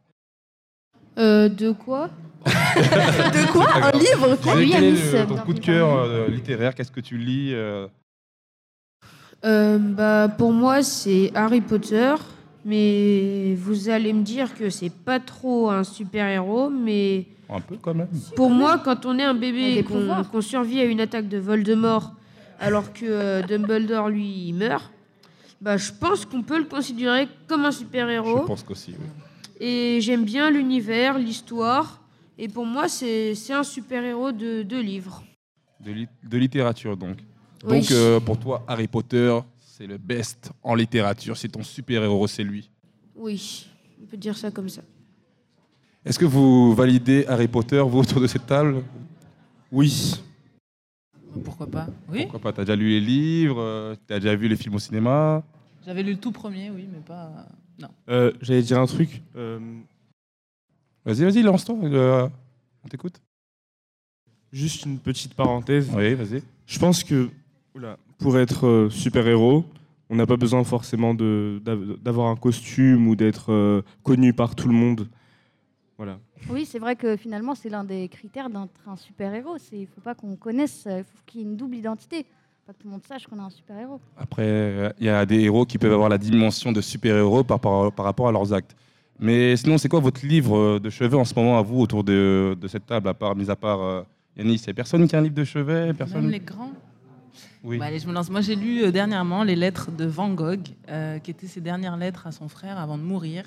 [1.18, 2.08] Euh, de quoi?
[2.46, 3.68] De quoi?
[3.74, 4.56] Un livre?
[4.56, 7.86] Lui, quel est le- ton coup de cœur euh, littéraire Qu'est-ce que tu lis euh,
[9.44, 12.14] Euh, bah, Pour moi, c'est Harry Potter.
[12.64, 17.92] Mais vous allez me dire que c'est pas trop un super-héros, mais Un peu quand
[17.94, 18.08] même.
[18.36, 22.12] pour moi, quand on est un bébé et qu'on survit à une attaque de Voldemort
[22.62, 24.90] alors que euh, Dumbledore, lui, il meurt,
[25.60, 28.44] bah, je pense qu'on peut le considérer comme un Je super-héros.
[28.44, 28.94] pense qu'aussi.
[28.98, 29.06] oui.
[29.60, 32.00] Et j'aime bien l'univers, l'histoire.
[32.38, 35.22] Et pour moi, c'est c'est un super-héros de, de livre.
[35.78, 37.18] De, li- de littérature, donc.
[37.64, 37.80] Oui.
[37.80, 41.36] Donc, euh, pour toi, Harry Potter, c'est le best en littérature.
[41.36, 42.70] C'est ton super-héros, c'est lui.
[43.14, 43.66] Oui,
[44.02, 44.82] on peut dire ça comme ça.
[46.04, 48.82] Est-ce que vous validez Harry Potter, vous, autour de cette table?
[49.70, 50.14] Oui.
[51.44, 52.22] Pourquoi pas Oui.
[52.22, 55.42] Pourquoi pas T'as déjà lu les livres T'as déjà vu les films au cinéma
[55.84, 57.46] J'avais lu le tout premier, oui, mais pas.
[57.80, 57.88] Non.
[58.08, 59.22] Euh, J'allais dire un truc.
[59.36, 59.58] euh,
[61.04, 61.76] Vas-y, vas-y, lance-toi.
[61.82, 62.28] euh,
[62.84, 63.20] on t'écoute.
[64.52, 65.90] juste une petite parenthèse.
[65.94, 66.42] Oui, vas-y.
[66.66, 67.28] Je pense que
[67.74, 69.64] oula, pour être euh, super-héros,
[70.10, 74.74] on n'a pas besoin forcément d'avoir un costume ou d'être euh, connu par tout le
[74.74, 75.08] monde.
[76.02, 76.18] Voilà.
[76.50, 79.56] Oui, c'est vrai que finalement, c'est l'un des critères d'être un super-héros.
[79.70, 82.26] Il ne faut pas qu'on connaisse, il faut qu'il y ait une double identité.
[82.66, 84.00] Pas que tout le monde sache qu'on est un super-héros.
[84.16, 87.60] Après, euh, il y a des héros qui peuvent avoir la dimension de super-héros par,
[87.60, 88.74] par, par rapport à leurs actes.
[89.20, 92.02] Mais sinon, c'est quoi votre livre euh, de chevet en ce moment à vous autour
[92.02, 94.02] de, de cette table, à part, mis à part euh,
[94.36, 96.22] Yanis Il n'y a personne qui a un livre de chevet personne?
[96.22, 96.72] Même les grands?
[97.62, 97.78] Oui.
[97.78, 98.28] Bah, allez, je me lance.
[98.28, 101.96] Moi, j'ai lu euh, dernièrement les lettres de Van Gogh, euh, qui étaient ses dernières
[101.96, 103.44] lettres à son frère avant de mourir.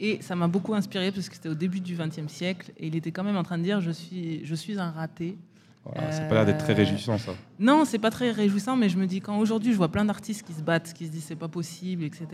[0.00, 2.96] Et ça m'a beaucoup inspiré parce que c'était au début du XXe siècle et il
[2.96, 5.38] était quand même en train de dire je suis, je suis un raté.
[5.84, 7.32] Voilà, Ça n'a pas l'air d'être très Euh, réjouissant, ça.
[7.60, 10.44] Non, c'est pas très réjouissant, mais je me dis quand aujourd'hui je vois plein d'artistes
[10.46, 12.26] qui se battent, qui se disent c'est pas possible, etc.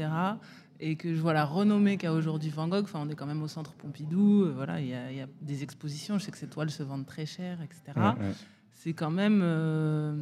[0.81, 2.85] Et que je vois la renommée qu'a aujourd'hui Van Gogh.
[2.85, 4.45] Enfin, on est quand même au centre Pompidou.
[4.47, 6.19] euh, voilà, il y, a- il y a des expositions.
[6.19, 7.83] Je sais que ces toiles se vendent très cher, etc.
[7.97, 8.33] Ouais, ouais.
[8.73, 9.41] C'est quand même.
[9.45, 10.17] euh,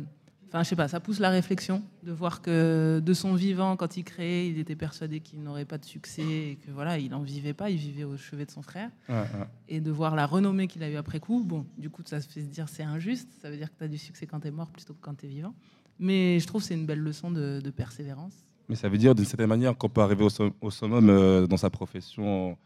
[0.53, 3.97] Enfin, je sais pas, ça pousse la réflexion de voir que de son vivant, quand
[3.97, 7.23] il créait, il était persuadé qu'il n'aurait pas de succès et que voilà, il n'en
[7.23, 8.91] vivait pas, il vivait au chevet de son frère.
[9.09, 9.47] Ouais, ouais.
[9.69, 12.29] Et de voir la renommée qu'il a eu après coup, bon, du coup, ça se
[12.29, 14.49] fait se dire c'est injuste, ça veut dire que tu as du succès quand tu
[14.49, 15.55] es mort plutôt que quand tu es vivant.
[16.01, 18.35] Mais je trouve que c'est une belle leçon de, de persévérance.
[18.69, 21.47] Mais ça veut dire d'une certaine manière qu'on peut arriver au, som- au summum euh,
[21.47, 22.57] dans sa profession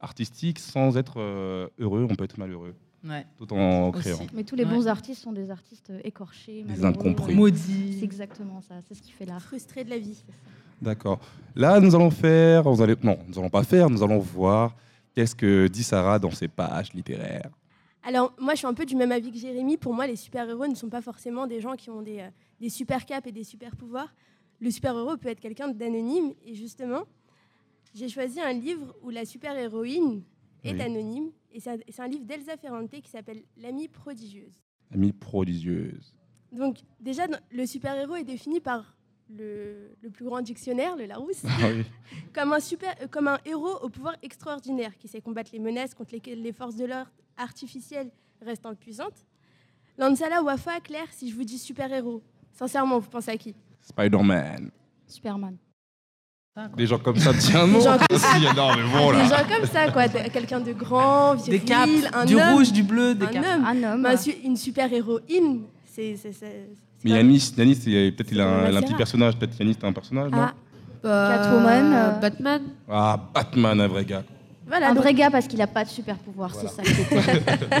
[0.00, 2.74] artistique sans être euh, heureux, on peut être malheureux.
[3.04, 3.24] Ouais.
[3.36, 4.00] Tout en Aussi.
[4.00, 4.26] créant.
[4.34, 4.70] Mais tous les Ouais.
[4.74, 7.34] bons artistes sont des artistes écorchés, Des incompris.
[7.34, 7.96] Maudits.
[7.98, 9.40] C'est exactement ça, c'est ce qui fait l'art.
[9.40, 10.24] Frustré de la vie.
[10.82, 11.20] D'accord.
[11.54, 12.62] Là, nous allons faire.
[12.64, 14.74] Vous allez, non, nous n'allons pas faire, nous allons voir
[15.14, 17.50] qu'est-ce que dit Sarah dans ses pages littéraires.
[18.04, 19.76] Alors, moi, je suis un peu du même avis que Jérémy.
[19.76, 22.28] Pour moi, les super-héros ne sont pas forcément des gens qui ont des, euh,
[22.60, 24.12] des super caps et des super pouvoirs.
[24.60, 26.32] Le super-héros peut être quelqu'un d'anonyme.
[26.46, 27.02] Et justement,
[27.94, 30.22] j'ai choisi un livre où la super-héroïne
[30.64, 30.80] est Oui.
[30.80, 31.30] anonyme.
[31.52, 34.60] Et c'est un, livre d'Elsa Ferrante qui s'appelle L'amie prodigieuse.
[34.92, 36.14] Amie prodigieuse.
[36.52, 38.96] Donc, déjà, le super-héros est défini par
[39.30, 41.84] le, le plus grand dictionnaire, le Larousse, Ah oui.
[42.34, 45.94] comme, un super, euh, comme un héros au pouvoir extraordinaire qui sait combattre les menaces
[45.94, 49.26] contre lesquelles les forces de l'ordre artificielles restent impuissantes.
[49.98, 53.54] Lansala Wafa, Claire, si je vous dis super-héros, sincèrement, vous pensez à qui?
[53.82, 54.70] Spider-Man.
[55.06, 55.56] Superman.
[56.76, 58.18] Des gens comme ça, tiens, non Des gens comme
[58.56, 59.22] non, mais bon, là.
[59.22, 60.08] Des gens comme ça, quoi.
[60.08, 63.44] Quelqu'un de grand, viril, Des capes, un du homme, rouge, du bleu, des un capes.
[63.44, 63.64] homme.
[63.64, 64.16] Un homme.
[64.16, 66.16] Su- une super-héroïne, c'est...
[66.16, 66.68] c'est- c'est-
[67.04, 69.36] Mais Yanis, Yanis il- peut-être il a un, un petit personnage.
[69.36, 70.38] Peut-être Yanis, t'as un personnage, non?
[70.40, 70.54] Ah,
[71.02, 72.62] Bah, Catwoman, euh, Batman.
[72.90, 74.24] Ah, Batman, un vrai gars.
[74.66, 76.70] voilà, un donc- vrai gars parce qu'il n'a pas de super pouvoir, Voilà.
[76.70, 77.80] c'est ça.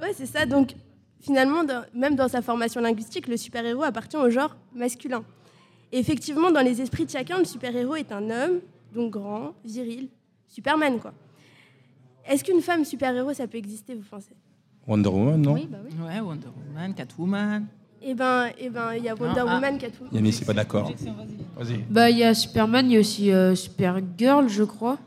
[0.00, 0.46] Ouais, c'est ça.
[0.46, 0.74] Donc,
[1.20, 5.22] finalement, dans- même dans sa formation linguistique, le super-héros appartient au genre masculin.
[5.92, 8.60] Et effectivement, dans les esprits de chacun, le super-héros est un homme,
[8.94, 10.08] donc grand, viril,
[10.46, 11.12] Superman, quoi.
[12.26, 14.32] Est-ce qu'une femme super-héros, ça peut exister, vous pensez?
[14.86, 15.54] Wonder Woman, non?
[15.54, 15.92] Oui, bah oui.
[16.06, 17.66] Ouais, Wonder Woman, Catwoman.
[18.02, 19.54] Eh ben, eh ben, il y a Wonder Ah, ah.
[19.54, 20.14] Woman, Catwoman.
[20.14, 20.90] Yanis, c'est pas d'accord.
[21.58, 21.78] Vas-y.
[21.90, 24.98] Bah, il y a Superman, il y a aussi euh, Supergirl, je crois.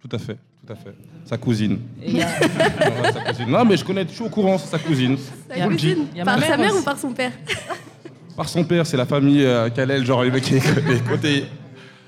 [0.00, 0.36] Tout à fait,
[0.66, 0.94] tout à fait.
[1.24, 1.78] Sa cousine.
[2.02, 3.48] Et a- Ouais, sa cousine.
[3.50, 5.16] Non, mais je connais, je suis au courant, c'est sa cousine.
[5.48, 6.80] Sa cousine, par sa mère mère aussi.
[6.80, 7.32] ou par son père?
[8.38, 10.58] Par son père, c'est la famille euh, Kalel, genre les mecs qui
[11.10, 11.44] côtés.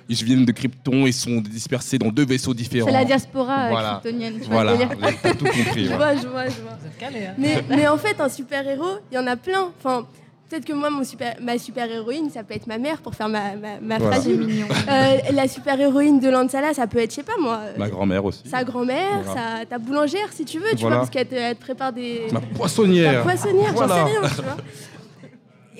[0.09, 2.87] Ils viennent de Krypton, ils sont dispersés dans deux vaisseaux différents.
[2.87, 4.01] C'est la diaspora euh, Voilà.
[4.03, 4.35] kryptonienne.
[4.41, 4.87] tu vois Voilà,
[5.23, 5.87] t'as tout compris.
[5.87, 6.77] Je vois, je vois, je vois.
[6.81, 7.35] Vous êtes calés, hein.
[7.39, 9.71] Mais, mais en fait, un super-héros, il y en a plein.
[9.79, 10.07] Enfin,
[10.49, 13.55] peut-être que moi, mon super, ma super-héroïne, ça peut être ma mère pour faire ma,
[13.57, 14.21] ma, ma Voilà.
[14.21, 14.67] C'est mignon.
[14.89, 18.25] Euh, la super-héroïne de Lansala, ça peut être, je sais pas moi, euh, Ma grand-mère
[18.25, 18.43] aussi.
[18.49, 19.59] sa grand-mère, Voilà.
[19.61, 20.97] sa, ta boulangère, si tu veux, tu Voilà.
[20.97, 22.23] vois, parce qu'elle te, te prépare des.
[22.33, 23.23] Ma poissonnière.
[23.25, 23.97] Ta poissonnière, Voilà.
[23.97, 24.57] j'en sais rien, tu vois.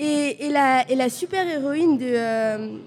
[0.03, 2.79] Et, et la, et la super-héroïne de, euh,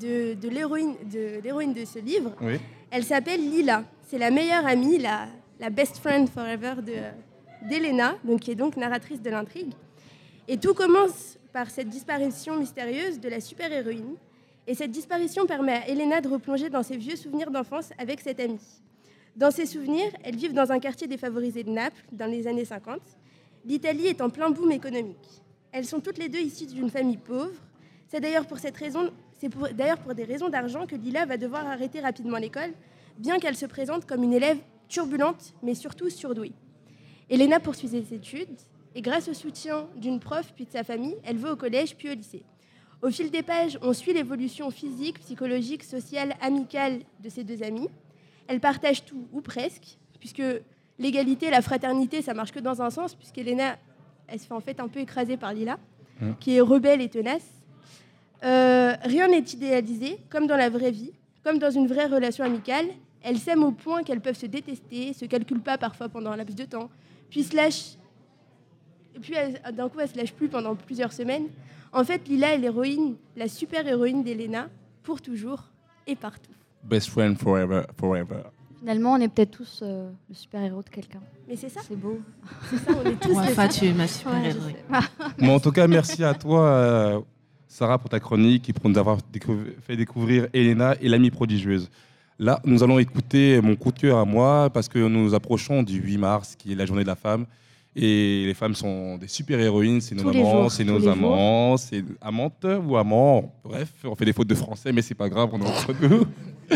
[0.00, 2.58] de, de l'héroïne de, l'héroïne de ce livre, Oui.
[2.90, 3.84] elle s'appelle Lila.
[4.08, 5.26] C'est la meilleure amie, la,
[5.60, 9.72] la best friend forever de, d'Elena, donc, qui est donc narratrice de l'intrigue.
[10.48, 14.14] Et tout commence par cette disparition mystérieuse de la super-héroïne.
[14.66, 18.40] Et cette disparition permet à Elena de replonger dans ses vieux souvenirs d'enfance avec cette
[18.40, 18.60] amie.
[19.36, 22.98] Dans ses souvenirs, elles vivent dans un quartier défavorisé de Naples dans les années 50.
[23.66, 25.41] L'Italie est en plein boom économique.
[25.72, 27.58] Elles sont toutes les deux issues d'une famille pauvre.
[28.08, 31.66] C'est d'ailleurs pour cette raison, c'est d'ailleurs pour des raisons d'argent que Lila va devoir
[31.66, 32.72] arrêter rapidement l'école,
[33.18, 34.58] bien qu'elle se présente comme une élève
[34.88, 36.52] turbulente, mais surtout surdouée.
[37.30, 38.58] Elena poursuit ses études
[38.94, 42.10] et grâce au soutien d'une prof puis de sa famille, elle va au collège puis
[42.10, 42.44] au lycée.
[43.00, 47.88] Au fil des pages, on suit l'évolution physique, psychologique, sociale, amicale de ces deux amies.
[48.46, 50.42] Elles partagent tout, ou presque, puisque
[50.98, 53.78] l'égalité, la fraternité, ça marche que dans un sens, puisqu'Elena,
[54.28, 55.78] elle se fait en fait un peu écraser par Lila,
[56.20, 56.36] Mhm.
[56.38, 57.46] qui est rebelle et tenace.
[58.44, 61.12] Euh, rien n'est idéalisé, comme dans la vraie vie,
[61.44, 62.86] comme dans une vraie relation amicale.
[63.22, 66.56] Elles s'aiment au point qu'elles peuvent se détester, se calculent pas parfois pendant un laps
[66.56, 66.90] de temps,
[67.30, 67.96] puis se lâchent.
[69.14, 69.34] Et puis
[69.72, 71.46] d'un coup, elles se lâchent plus pendant plusieurs semaines.
[71.92, 74.68] En fait, Lila est l'héroïne, la super héroïne d'Elena,
[75.02, 75.64] pour toujours
[76.06, 76.50] et partout.
[76.82, 78.42] Best friend forever, forever.
[78.82, 81.20] Finalement, on est peut-être tous euh, le super-héros de quelqu'un.
[81.48, 81.80] Mais c'est ça.
[81.86, 82.18] C'est beau.
[82.68, 83.68] C'est ça, on est tous Ouais, ça.
[83.68, 84.74] tu es ma Ouais, super-héroïne.
[84.90, 85.26] sais.
[85.46, 87.20] Bon, en tout cas, merci à toi, euh,
[87.68, 91.88] Sarah, pour ta chronique et pour nous avoir décou- fait découvrir Elena et l'amie prodigieuse.
[92.40, 95.84] Là, nous allons écouter mon coup de cœur à moi parce que nous nous approchons
[95.84, 97.46] du 8 mars, qui est la journée de la femme.
[97.94, 102.96] Et les femmes sont des super-héroïnes, c'est nos jours, c'est nos amants, c'est amantes ou
[102.96, 103.52] amants.
[103.62, 106.24] Bref, on fait des fautes de français, mais c'est pas grave, on est entre nous.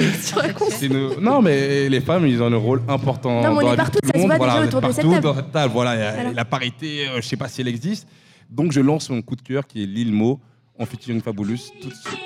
[0.69, 3.41] C'est nos- Non, mais les femmes, ils ont un rôle important.
[3.43, 4.27] Non, mais on dans est la vie de partout, tout le ça se monde.
[4.29, 5.23] voit Voilà, déjà on est autour de cette partout table.
[5.25, 5.73] dans cette table.
[5.73, 6.33] Voilà, il y a Voilà.
[6.35, 8.07] la parité, euh, je sais pas si elle existe.
[8.51, 10.39] Donc, je lance mon coup de cœur qui est Lil Mo
[10.79, 12.21] en featuring Fabulous tout de suite.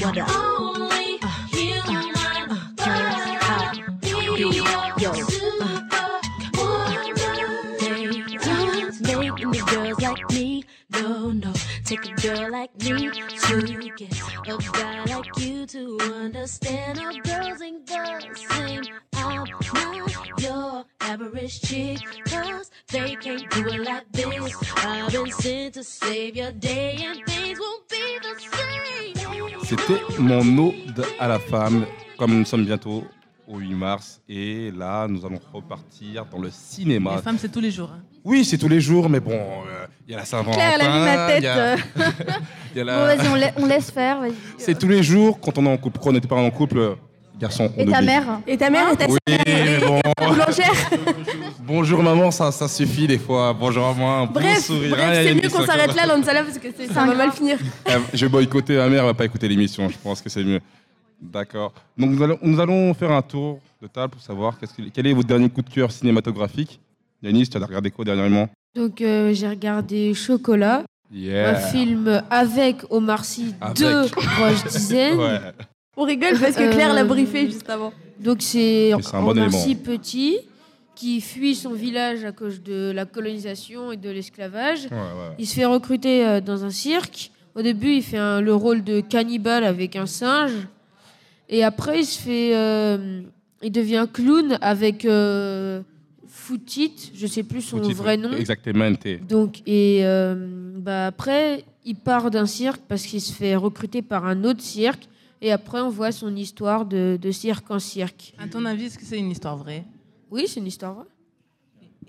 [0.00, 0.28] What up?
[0.28, 0.32] Uh,
[1.22, 3.02] uh, uh, turn
[3.42, 3.74] up.
[5.00, 5.12] Yo.
[9.50, 10.64] The girls like me.
[10.90, 11.52] No, no.
[11.84, 17.60] Take a girl like me to get a guy like you to understand our girls
[17.60, 18.84] ain't the same.
[19.14, 24.54] I'm not your average chick, cause they can't do it like this.
[24.76, 29.17] I've been sent to save your day, and things won't be the same.
[29.68, 31.84] C'était mon ode à la femme,
[32.16, 33.04] comme nous sommes bientôt
[33.46, 34.20] au 8 mars.
[34.28, 37.16] Et là, nous allons repartir dans le cinéma.
[37.16, 37.90] Les femmes, c'est tous les jours.
[37.94, 38.02] hein.
[38.24, 40.56] Oui, c'est tous les jours, mais bon, euh, il y a la Saint-Valentin.
[40.56, 41.38] Claire, elle a mis ma tête.
[41.38, 41.76] il y a- euh.
[42.74, 44.20] il y a la- Bon, vas-y, on, la- on laisse faire.
[44.20, 44.32] vas-y.
[44.58, 45.98] C'est tous les jours quand on est en couple.
[46.02, 46.96] Quand on n'était pas en couple,
[47.38, 50.00] garçon, on Et ta mère Et ta mère et ta Oui, mais bon.
[50.26, 50.72] boulangère.
[51.60, 53.52] Bonjour maman, ça, ça suffit des fois.
[53.58, 54.90] Bonjour maman, un beau Bref, sourire.
[54.90, 57.58] bref Ah, c'est mieux qu'on s'arrête là, Lansala, parce que ça va mal finir.
[57.88, 59.88] Euh, Je vais boycotter ma mère, elle va pas écouter l'émission.
[59.88, 60.60] Je pense que c'est mieux.
[61.20, 61.72] D'accord.
[61.96, 65.12] Donc nous allons, nous allons faire un tour de table pour savoir que- quel est
[65.12, 66.80] votre dernier coup de cœur cinématographique.
[67.22, 68.48] Yanis, tu as regardé quoi dernièrement?
[68.76, 71.50] Donc euh, j'ai regardé Chocolat, Yeah.
[71.50, 74.02] un film avec Omar Sy de
[74.40, 75.18] Roche Dizaine.
[75.18, 75.40] Ouais.
[76.00, 77.92] On rigole parce que Claire l'a Euh, briefé juste avant.
[78.20, 80.38] Donc c'est un bon petit
[80.94, 84.84] qui fuit son village à cause de la colonisation et de l'esclavage.
[84.90, 85.34] Ouais, ouais.
[85.38, 87.30] Il se fait recruter euh, dans un cirque.
[87.54, 90.52] Au début, il fait un- le rôle de cannibale avec un singe.
[91.48, 93.22] Et après, il se fait, euh,
[93.62, 95.80] il devient clown avec euh,
[96.28, 98.32] Footit, je sais plus son Footit, vrai nom.
[98.32, 98.90] Exactement.
[99.28, 100.34] Donc, et euh,
[100.78, 105.08] bah, après, il part d'un cirque parce qu'il se fait recruter par un autre cirque.
[105.40, 108.34] Et après, on voit son histoire de, de cirque en cirque.
[108.38, 109.84] À ton avis, est-ce que c'est une histoire vraie?
[110.30, 111.06] Oui, c'est une histoire vraie.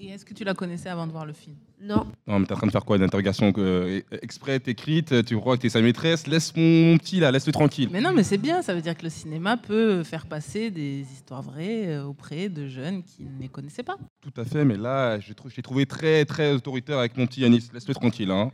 [0.01, 1.57] Et est-ce que tu la connaissais avant de voir le film?
[1.81, 2.07] Non.
[2.25, 2.95] Non, mais t'es en train de faire quoi?
[2.95, 5.25] Une interrogation que, euh, exprès écrite?
[5.25, 6.25] Tu crois que t'es sa maîtresse?
[6.25, 7.89] Laisse mon petit là, laisse-le tranquille.
[7.91, 11.01] Mais non, mais c'est bien, ça veut dire que le cinéma peut faire passer des
[11.01, 13.97] histoires vraies euh, auprès de jeunes qui ne les connaissaient pas.
[14.21, 17.69] Tout à fait, mais là, je l'ai trouvé très, très autoritaire avec mon petit Yanis.
[17.73, 18.31] Laisse-le tranquille.
[18.31, 18.51] Hein.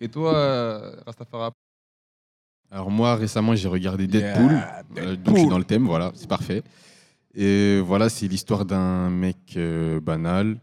[0.00, 1.50] Et toi, euh, Rastafara
[2.70, 4.52] Alors moi, récemment, j'ai regardé Deadpool.
[4.52, 6.62] Yeah, Euh, donc je suis dans le thème, voilà, c'est parfait.
[7.34, 10.58] Et voilà, c'est l'histoire d'un mec euh, banal,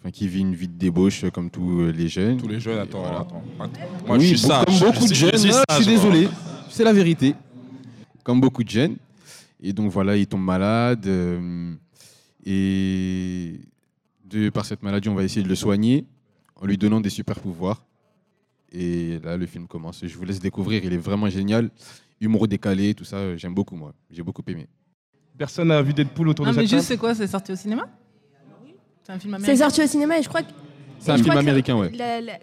[0.00, 2.36] enfin, qui vit une vie de débauche euh, comme tous les jeunes.
[2.38, 3.20] Tous les jeunes, attends, voilà.
[3.20, 3.42] attends.
[4.06, 4.64] Moi, Oui, je suis sage.
[4.66, 6.28] Comme beaucoup de jeunes, je suis ouais, je suis sage, désolé,
[6.70, 7.34] c'est la vérité.
[8.22, 8.96] Comme beaucoup de jeunes.
[9.62, 11.06] Et donc voilà, il tombe malade.
[11.06, 11.74] euh,
[12.44, 13.60] et
[14.24, 16.06] de par cette maladie, on va essayer de le soigner
[16.56, 17.82] en lui donnant des super pouvoirs.
[18.72, 20.04] Et là, le film commence.
[20.04, 20.84] Je vous laisse découvrir.
[20.84, 21.70] Il est vraiment génial.
[22.20, 23.92] Humour décalé, tout ça, euh, j'aime beaucoup, moi.
[24.10, 24.66] J'ai beaucoup aimé.
[25.38, 27.14] Personne n'a vu Deadpool autour Non, de mais cette juste, table c'est quoi?
[27.14, 27.88] C'est sorti au cinéma?
[29.02, 30.52] C'est un film américain C'est sorti au cinéma et je crois que.
[30.98, 31.90] C'est un film américain, ouais.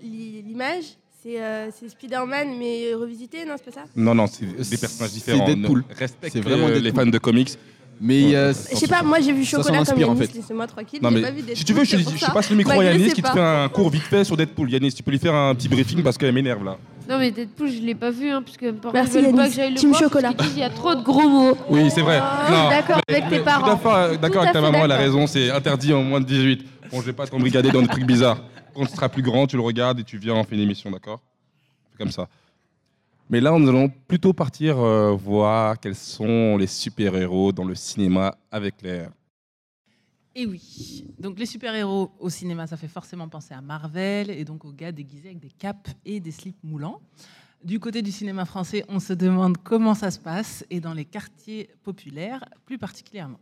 [0.02, 0.86] L'image,
[1.22, 3.86] c'est euh, c'est Spider-Man, mais revisité, non, c'est pas ça?
[3.96, 5.46] Non, non, c'est des personnages différents.
[5.46, 5.84] C'est Deadpool.
[5.92, 7.52] Respecte C'est vraiment les fans de comics.
[8.00, 10.34] Mais a- Je sais pas, moi j'ai vu Ça Chocolat comme inspire, en Yanis, fait.
[10.36, 11.00] laissez-moi tranquille.
[11.02, 12.32] Non, j'ai mais pas vu Deadpool, si tu veux, je, c'est te- pour je ça.
[12.32, 14.70] passe le micro à M'agressez Yanis qui te fait un cours vite fait sur Deadpool.
[14.72, 16.78] Yanis, tu peux lui faire un petit briefing parce qu'elle m'énerve là.
[17.10, 19.38] Non, mais Deadpool, je l'ai pas vu, hein, parce que mes parents Merci, veulent pas
[19.44, 19.50] Yanis.
[19.50, 20.02] que j'aille le Team voir.
[20.02, 20.32] chocolat.
[20.34, 21.58] parce qu'ils disent, Il y a trop de gros mots.
[21.70, 22.20] Oui, c'est vrai.
[22.20, 23.66] Non, d'accord, mais- avec tes parents.
[23.66, 25.04] Tout à fait euh, d'accord Tout avec ta fait maman, elle a d'accord.
[25.06, 26.66] raison, c'est interdit en moins de 18.
[26.92, 28.38] Bon, je vais pas t'embrigader dans des trucs bizarres.
[28.76, 30.92] Quand tu seras plus grand, tu le regardes et tu viens, on fait une émission,
[30.92, 31.20] d'accord?
[31.92, 32.28] C'est comme ça.
[33.30, 38.38] Mais là, nous allons plutôt partir euh, voir quels sont les super-héros dans le cinéma
[38.50, 39.12] avec l'air.
[40.34, 41.06] Et oui.
[41.20, 44.94] Donc les super-héros au cinéma, ça fait forcément penser à Marvel et donc aux gars
[44.94, 47.02] déguisés avec des capes et des slips moulants.
[47.64, 51.06] Du côté du cinéma français, on se demande comment ça se passe et dans les
[51.06, 53.40] quartiers populaires plus particulièrement.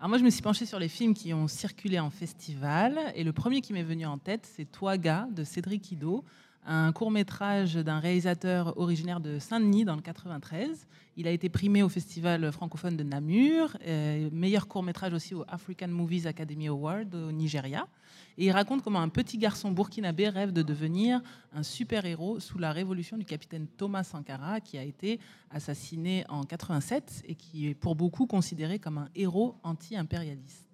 [0.00, 3.22] Alors moi, je me suis penchée sur les films qui ont circulé en festival et
[3.22, 6.24] le premier qui m'est venu en tête, c'est Toi gars de Cédric Ido,
[6.68, 10.86] un court métrage d'un réalisateur originaire de Saint-Denis dans le 93.
[11.16, 15.44] Il a été primé au festival francophone de Namur, euh, meilleur court métrage aussi au
[15.48, 17.88] African Movies Academy Award au Nigeria.
[18.36, 21.22] Et il raconte comment un petit garçon burkinabé rêve de devenir
[21.54, 25.18] un super-héros sous la révolution du capitaine Thomas Sankara, qui a été
[25.50, 30.67] assassiné en 87 et qui est pour beaucoup considéré comme un héros anti-impérialiste.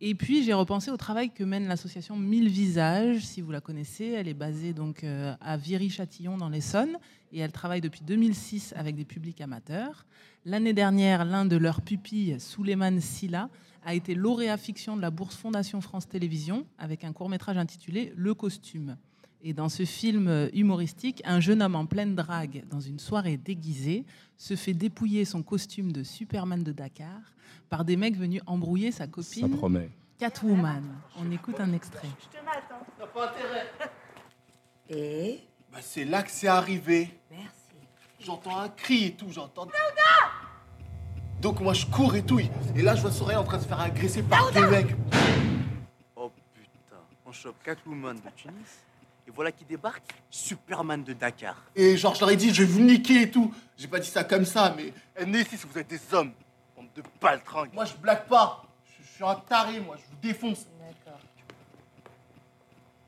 [0.00, 4.06] Et puis j'ai repensé au travail que mène l'association Mille Visages, si vous la connaissez.
[4.06, 6.98] Elle est basée donc euh, à Viry-Châtillon dans l'Essonne
[7.32, 10.06] et elle travaille depuis 2006 avec des publics amateurs.
[10.44, 13.50] L'année dernière, l'un de leurs pupilles, Souleymane Silla,
[13.84, 18.34] a été lauréat fiction de la bourse Fondation France Télévisions avec un court-métrage intitulé Le
[18.34, 18.96] costume.
[19.42, 23.36] Et dans ce film euh, humoristique, un jeune homme en pleine drague dans une soirée
[23.36, 24.04] déguisée
[24.36, 27.20] se fait dépouiller son costume de Superman de Dakar
[27.68, 29.90] par des mecs venus embrouiller sa Ça copine promet.
[30.18, 30.82] Catwoman.
[31.20, 32.08] On écoute un extrait.
[34.90, 35.40] Et
[35.72, 37.10] Bah, c'est là que c'est arrivé.
[37.30, 37.52] Merci.
[38.18, 39.68] J'entends un cri et tout, j'entends.
[41.40, 42.40] Donc moi je cours et tout.
[42.40, 44.96] Et là je vois Soraya en train de se faire agresser par deux mecs.
[46.16, 48.54] Oh putain, on chope Catwoman de Tunis
[49.28, 51.62] et voilà qui débarque Superman de Dakar.
[51.76, 53.54] Et genre je leur ai dit je vais vous niquer et tout.
[53.76, 56.32] J'ai pas dit ça comme ça, mais NC, vous êtes des hommes,
[56.74, 57.74] bande de baltringues.
[57.74, 58.64] moi je blague pas.
[58.86, 60.66] Je, je suis un taré, moi, je vous défonce.
[60.80, 61.20] D'accord.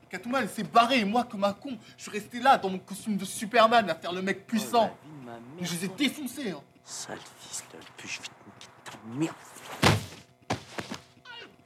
[0.09, 2.79] Catwoman elle s'est barrée et moi comme un con, je suis resté là dans mon
[2.79, 4.91] costume de Superman à faire le mec puissant.
[4.93, 5.41] Oh, la vie de ma mère.
[5.59, 6.51] Mais je les ai défoncés.
[6.51, 6.61] Hein.
[6.85, 9.35] Sale fils de pute, je vais te niquer ta merde.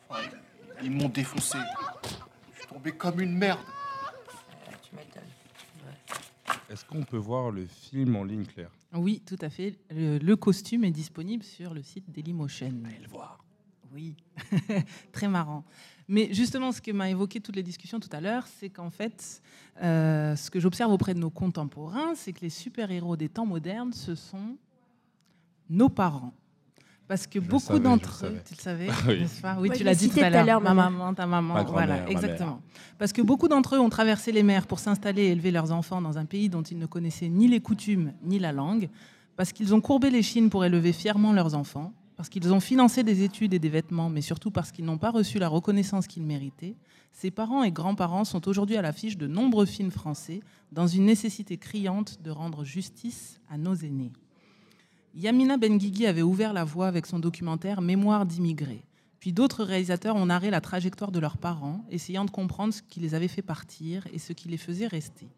[0.07, 0.21] Enfin,
[0.81, 1.57] ils m'ont défoncé.
[2.53, 3.59] Je suis tombé comme une merde.
[6.69, 8.71] Est-ce qu'on peut voir le film en ligne, Claire?
[8.93, 9.77] Oui, tout à fait.
[9.91, 12.73] Le, le costume est disponible sur le site Dailymotion.
[12.85, 13.45] Allez le voir.
[13.93, 14.15] Oui,
[15.11, 15.63] très marrant.
[16.07, 19.41] Mais justement, ce que m'a évoqué toutes les discussions tout à l'heure, c'est qu'en fait,
[19.81, 23.93] euh, ce que j'observe auprès de nos contemporains, c'est que les super-héros des temps modernes,
[23.93, 24.57] ce sont
[25.69, 26.33] nos parents.
[27.07, 29.19] Parce que Je beaucoup savais, d'entre eux, tu le savais, Ah oui.
[29.21, 30.45] n'est-ce pas Oui, Ouais, tu l'as dit tout à l'heure.
[30.45, 32.61] l'heure, Ma ma maman, ta maman, Ma grand-mère, voilà, ma exactement.
[32.97, 36.01] Parce que beaucoup d'entre eux ont traversé les mers pour s'installer et élever leurs enfants
[36.01, 38.89] dans un pays dont ils ne connaissaient ni les coutumes ni la langue,
[39.35, 43.03] parce qu'ils ont courbé les chines pour élever fièrement leurs enfants, parce qu'ils ont financé
[43.03, 46.23] des études et des vêtements, mais surtout parce qu'ils n'ont pas reçu la reconnaissance qu'ils
[46.23, 46.75] méritaient.
[47.11, 50.39] Ces parents et grands-parents sont aujourd'hui à l'affiche de nombreux films français
[50.71, 54.11] dans une nécessité criante de rendre justice à nos aînés.
[55.17, 58.83] Yamina Benguigui avait ouvert la voie avec son documentaire Mémoire d'immigrés.
[59.19, 62.99] Puis d'autres réalisateurs ont narré la trajectoire de leurs parents, essayant de comprendre ce qui
[62.99, 65.29] les avait fait partir et ce qui les faisait rester.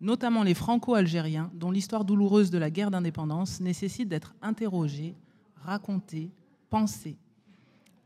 [0.00, 5.14] Notamment les franco-algériens, dont l'histoire douloureuse de la guerre d'indépendance nécessite d'être interrogée,
[5.56, 6.30] racontée,
[6.70, 7.18] pensée.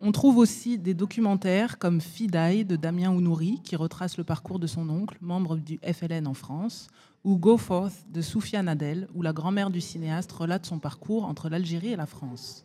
[0.01, 4.67] On trouve aussi des documentaires comme Fidaï de Damien Ounouri, qui retrace le parcours de
[4.67, 6.89] son oncle, membre du FLN en France,
[7.25, 11.49] ou Go Forth de Soufiane Adel, où la grand-mère du cinéaste relate son parcours entre
[11.49, 12.65] l'Algérie et la France.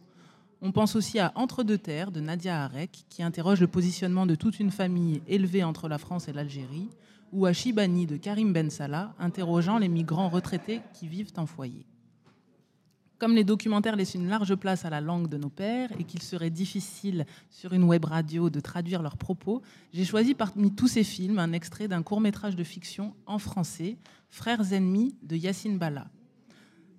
[0.62, 4.34] On pense aussi à Entre deux terres de Nadia Arek, qui interroge le positionnement de
[4.34, 6.90] toute une famille élevée entre la France et l'Algérie,
[7.32, 11.86] ou à Chibani de Karim Ben Salah, interrogeant les migrants retraités qui vivent en foyer.
[13.20, 16.22] Comme les documentaires laissent une large place à la langue de nos pères et qu'il
[16.22, 21.04] serait difficile sur une web radio de traduire leurs propos, j'ai choisi parmi tous ces
[21.04, 23.98] films un extrait d'un court métrage de fiction en français,
[24.30, 26.08] Frères ennemis de Yacine Balla.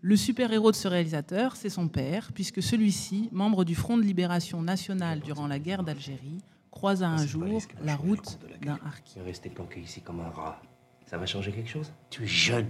[0.01, 4.61] Le super-héros de ce réalisateur, c'est son père, puisque celui-ci, membre du Front de libération
[4.63, 6.39] nationale durant la guerre d'Algérie,
[6.71, 7.45] croisa un jour
[7.85, 9.15] la route d'un harki.
[9.15, 10.61] Tu es resté planqué ici comme un rat.
[11.07, 11.93] Ça va changer quelque chose?
[12.11, 12.69] Tu es jeune.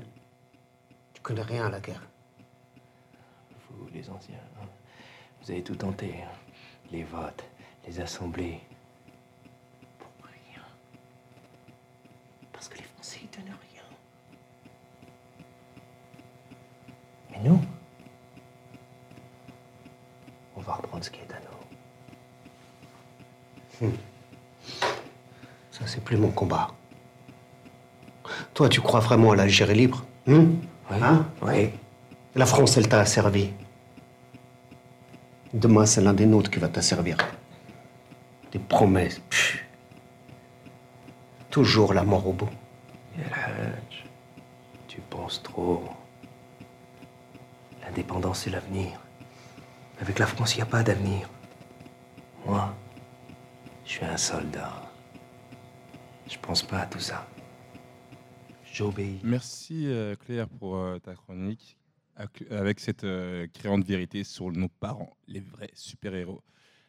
[1.14, 2.02] Tu connais rien à la guerre.
[3.70, 4.66] Vous, les anciens, hein,
[5.42, 6.14] vous avez tout tenté.
[6.22, 6.28] hein.
[6.90, 7.44] Les votes,
[7.87, 8.61] les assemblées.
[9.98, 10.62] Pour rien.
[12.52, 13.83] Parce que les Français, ils donnent rien.
[17.31, 17.61] Mais nous,
[20.57, 21.40] on va reprendre ce qui est à
[23.81, 23.87] nous.
[23.88, 23.96] Hmm.
[25.70, 26.68] Ça, c'est plus mon combat.
[28.54, 30.46] Toi, tu crois vraiment à l'Algérie libre hein
[30.90, 31.26] Hein?
[31.42, 31.70] Oui.
[32.38, 33.51] La France, elle t'a asservi.
[35.53, 37.16] Demain, c'est l'un des nôtres qui va t'asservir.
[38.53, 39.18] Des promesses.
[39.29, 39.64] pff.
[41.51, 42.48] Toujours la mort au bout.
[44.87, 45.83] Tu penses trop.
[47.83, 49.01] L'indépendance, c'est l'avenir.
[50.01, 51.29] Avec la France, il n'y a pas d'avenir.
[52.46, 52.72] Moi,
[53.85, 54.92] je suis un soldat.
[56.29, 57.27] Je pense pas à tout ça.
[58.72, 59.18] J'obéis.
[59.24, 61.77] Merci euh, Claire pour euh, ta chronique
[62.50, 66.40] avec cette euh, créante vérité sur nos parents, les vrais super-héros.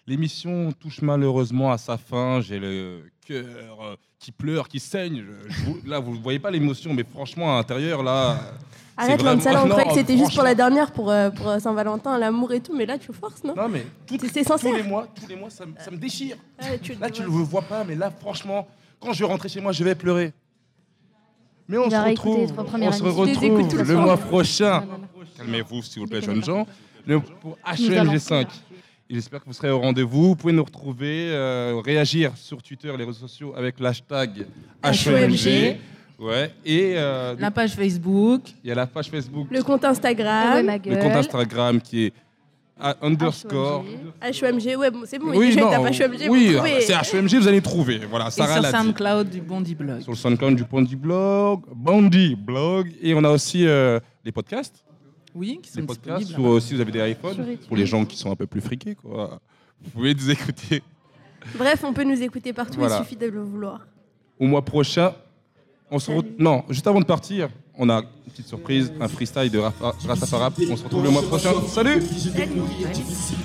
[0.07, 2.41] L'émission touche malheureusement à sa fin.
[2.41, 3.45] J'ai le cœur
[3.83, 5.23] euh, qui pleure, qui saigne.
[5.23, 8.39] Je- je vous- là, vous ne voyez pas l'émotion, mais franchement, à l'intérieur, là.
[8.97, 10.43] Arrête, vraiment- Lansala, on Non, croyait que c'était juste pour franchement.
[10.43, 13.55] la dernière, pour, euh, pour Saint-Valentin, l'amour et tout, mais là tu forces, non?
[13.55, 14.71] Non, mais C'est- c'est sincère.
[14.71, 16.37] tous les mois, tous les mois, ça, me- ça me déchire.
[16.57, 18.67] Ah, tu- Là, tu ne le vois pas, mais là, franchement,
[18.99, 20.33] quand je vais rentrer chez moi, je vais pleurer.
[21.69, 24.83] Mais on se retrouve, on se le mois prochain.
[25.39, 26.67] Calmez-vous, s'il vous plaît, jeunes gens.
[27.07, 28.47] Le- pour Nous allons HMG5.
[29.11, 30.29] Et J'espère que vous serez au rendez-vous.
[30.29, 34.45] Vous pouvez nous retrouver, euh, réagir sur Twitter, les réseaux sociaux avec l'hashtag
[34.83, 35.77] HMG.
[36.19, 36.51] Ouais.
[36.65, 38.41] Et euh, La page Facebook.
[38.63, 40.69] il y a la page Facebook, Le compte Instagram.
[40.69, 42.13] Ah ouais, le compte Instagram qui est
[42.81, 43.83] à underscore.
[44.21, 46.81] HEMG, ouais, bon, c'est bon, Oui, déjà, non, HEMG, oui, vous trouvez.
[46.81, 47.99] c'est HMG, vous allez trouver.
[48.09, 48.77] Voilà, Et Sarah sur l'a dit.
[48.77, 50.01] SoundCloud du Bondi Blog.
[50.01, 52.91] Sur le SoundCloud du Bondi Blog, Bondi Blog.
[53.01, 54.83] Et on a aussi euh, les podcasts.
[55.39, 56.49] Oui, qui sont Les podcasts, disponibles.
[56.49, 58.59] sur, euh, si vous avez des iPhones, pour les gens qui sont un peu plus
[58.59, 59.39] friqués, quoi.
[59.81, 60.83] Vous pouvez nous écouter
[61.57, 62.97] Bref, on peut nous écouter partout, Voilà.
[62.97, 63.79] il suffit de le vouloir.
[64.37, 65.13] au mois prochain.
[65.91, 67.47] On se re- Non, juste avant de partir,
[67.77, 70.67] on a une petite surprise, un freestyle de Rafa- Rastafari.
[70.69, 71.51] On se retrouve le mois prochain.
[71.67, 72.33] Salut difficile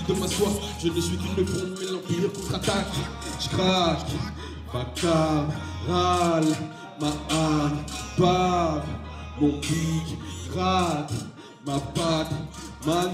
[0.09, 0.51] de m'asseoir,
[0.83, 2.87] je ne suis qu'une bombe, mais l'empire contre-attaque.
[3.41, 4.01] Je crache,
[4.73, 5.47] vaca,
[5.89, 6.45] râle,
[7.01, 7.79] ma âme
[8.19, 8.85] bave,
[9.41, 10.19] mon pic
[10.53, 11.13] gratte,
[11.67, 12.33] ma patte,
[12.87, 13.11] man.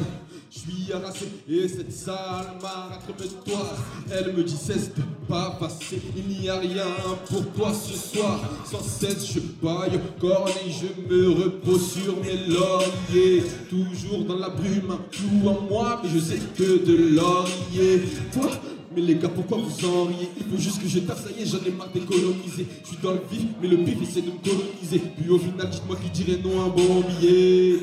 [0.52, 3.72] Je suis harassé et cette sale marâtre me toi.
[4.10, 4.90] Elle me dit cesse
[5.28, 6.82] pas passer, il n'y a rien
[7.28, 8.40] pour toi ce soir.
[8.68, 13.44] Sans cesse je baille encore et je me repose sur mes lauriers.
[13.68, 18.02] Toujours dans la brume, un clou en moi, mais je sais que de laurier.
[18.34, 18.50] Quoi?
[18.92, 21.42] Mais les gars, pourquoi vous en riez Il faut juste que je tape, ça y
[21.42, 22.66] est, j'en ai marre d'économiser.
[22.82, 25.00] Je suis dans le vif, mais le pif essaie de me coloniser.
[25.16, 27.78] Puis au final, dites-moi qui dirait non à un bon billet.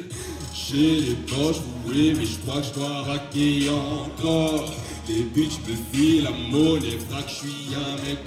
[0.70, 4.74] J'ai les poches bouées, mais je crois que je dois raquer encore.
[5.08, 8.20] Les bitches me filent la monnaie, frac, je suis un mec.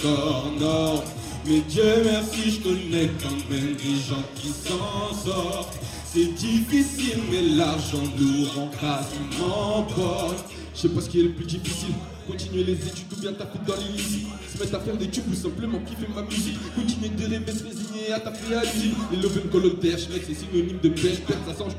[1.47, 5.79] Mais Dieu merci, je connais quand même des gens qui s'en sortent.
[6.07, 10.35] C'est difficile, mais l'argent nous rend quasiment pauvres.
[10.75, 11.93] Je sais pas ce qui est le plus difficile.
[12.27, 14.29] Continuer les études ou bien taper dans l'illicite.
[14.51, 16.57] Se mettre à faire des tubes ou simplement kiffer ma musique.
[16.75, 18.95] Continuer de rêver, se résigner à taper à l'usine.
[19.13, 21.75] Les love and call mec, c'est synonyme de pêche, perte, ça change.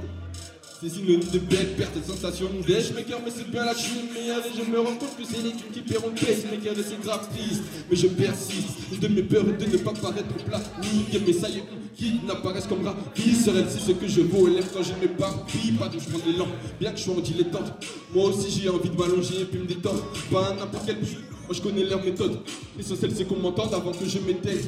[0.81, 4.39] C'est synonyme de bête, perte et sensation d'èche Maker, mais c'est bien la chine meilleure
[4.39, 6.99] Et je me rends compte que c'est les thunes qui paieront le pacemaker Et c'est
[6.99, 8.99] grave triste, mais je persiste.
[8.99, 11.61] De mes peurs est de ne pas paraître plat Nique mes sailles
[11.95, 13.35] qui n'apparaissent comme ravis.
[13.35, 16.55] Serait c'est ce que je vaux élève quand je m'éparpille Pas d'où je prends lampes,
[16.79, 17.73] bien que je sois en dilettante
[18.15, 20.03] Moi aussi j'ai envie de m'allonger et puis me détendre.
[20.31, 22.39] Pas n'importe quel but, moi je connais leur méthode.
[22.75, 24.65] L'essentiel c'est qu'on m'entende avant que je m'éteigne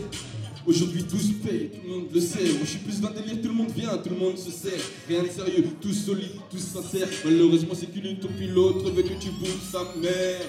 [0.66, 2.44] Aujourd'hui tous payent, tout le monde le sait.
[2.44, 4.80] Moi je suis plus d'un délire, tout le monde vient, tout le monde se sert.
[5.10, 7.10] Rien de sérieux, tous solides, tous sincères.
[7.26, 10.40] Malheureusement c'est qu'une puis l'autre veut que tu bouffes sa mère.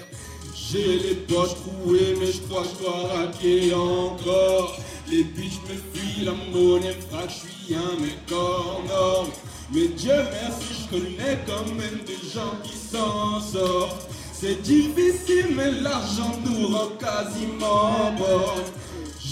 [0.55, 4.79] J'ai les poches trouées, mais je crois que je dois raquer encore.
[5.11, 9.31] Les bitches me fuient, la monnaie frappe, je suis un mec hors norme.
[9.75, 14.09] Mais Dieu merci, je connais quand même des gens qui s'en sortent.
[14.33, 18.63] C'est difficile, mais l'argent nous rend quasiment morts.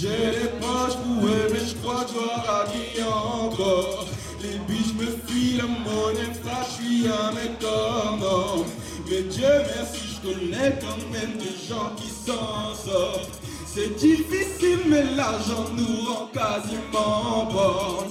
[0.03, 4.05] J'ai les poches trouées, mais je crois que je encore.
[4.41, 8.65] Baby, je me fuis la monnaie, frère, je suis mes cornes.
[9.09, 13.39] Mais Dieu merci, je connais quand même des gens qui s'en sortent.
[13.65, 18.09] C'est difficile, mais l'argent nous rend quasiment bon.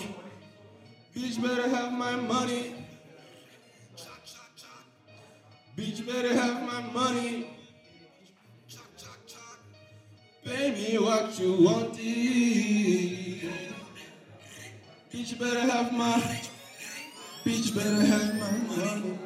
[1.15, 2.75] Bitch, better have my money.
[5.77, 7.62] Bitch, better have my money.
[10.45, 11.95] Pay me what you want.
[15.13, 16.21] Bitch, better have my.
[17.45, 19.19] Bitch, better have my money.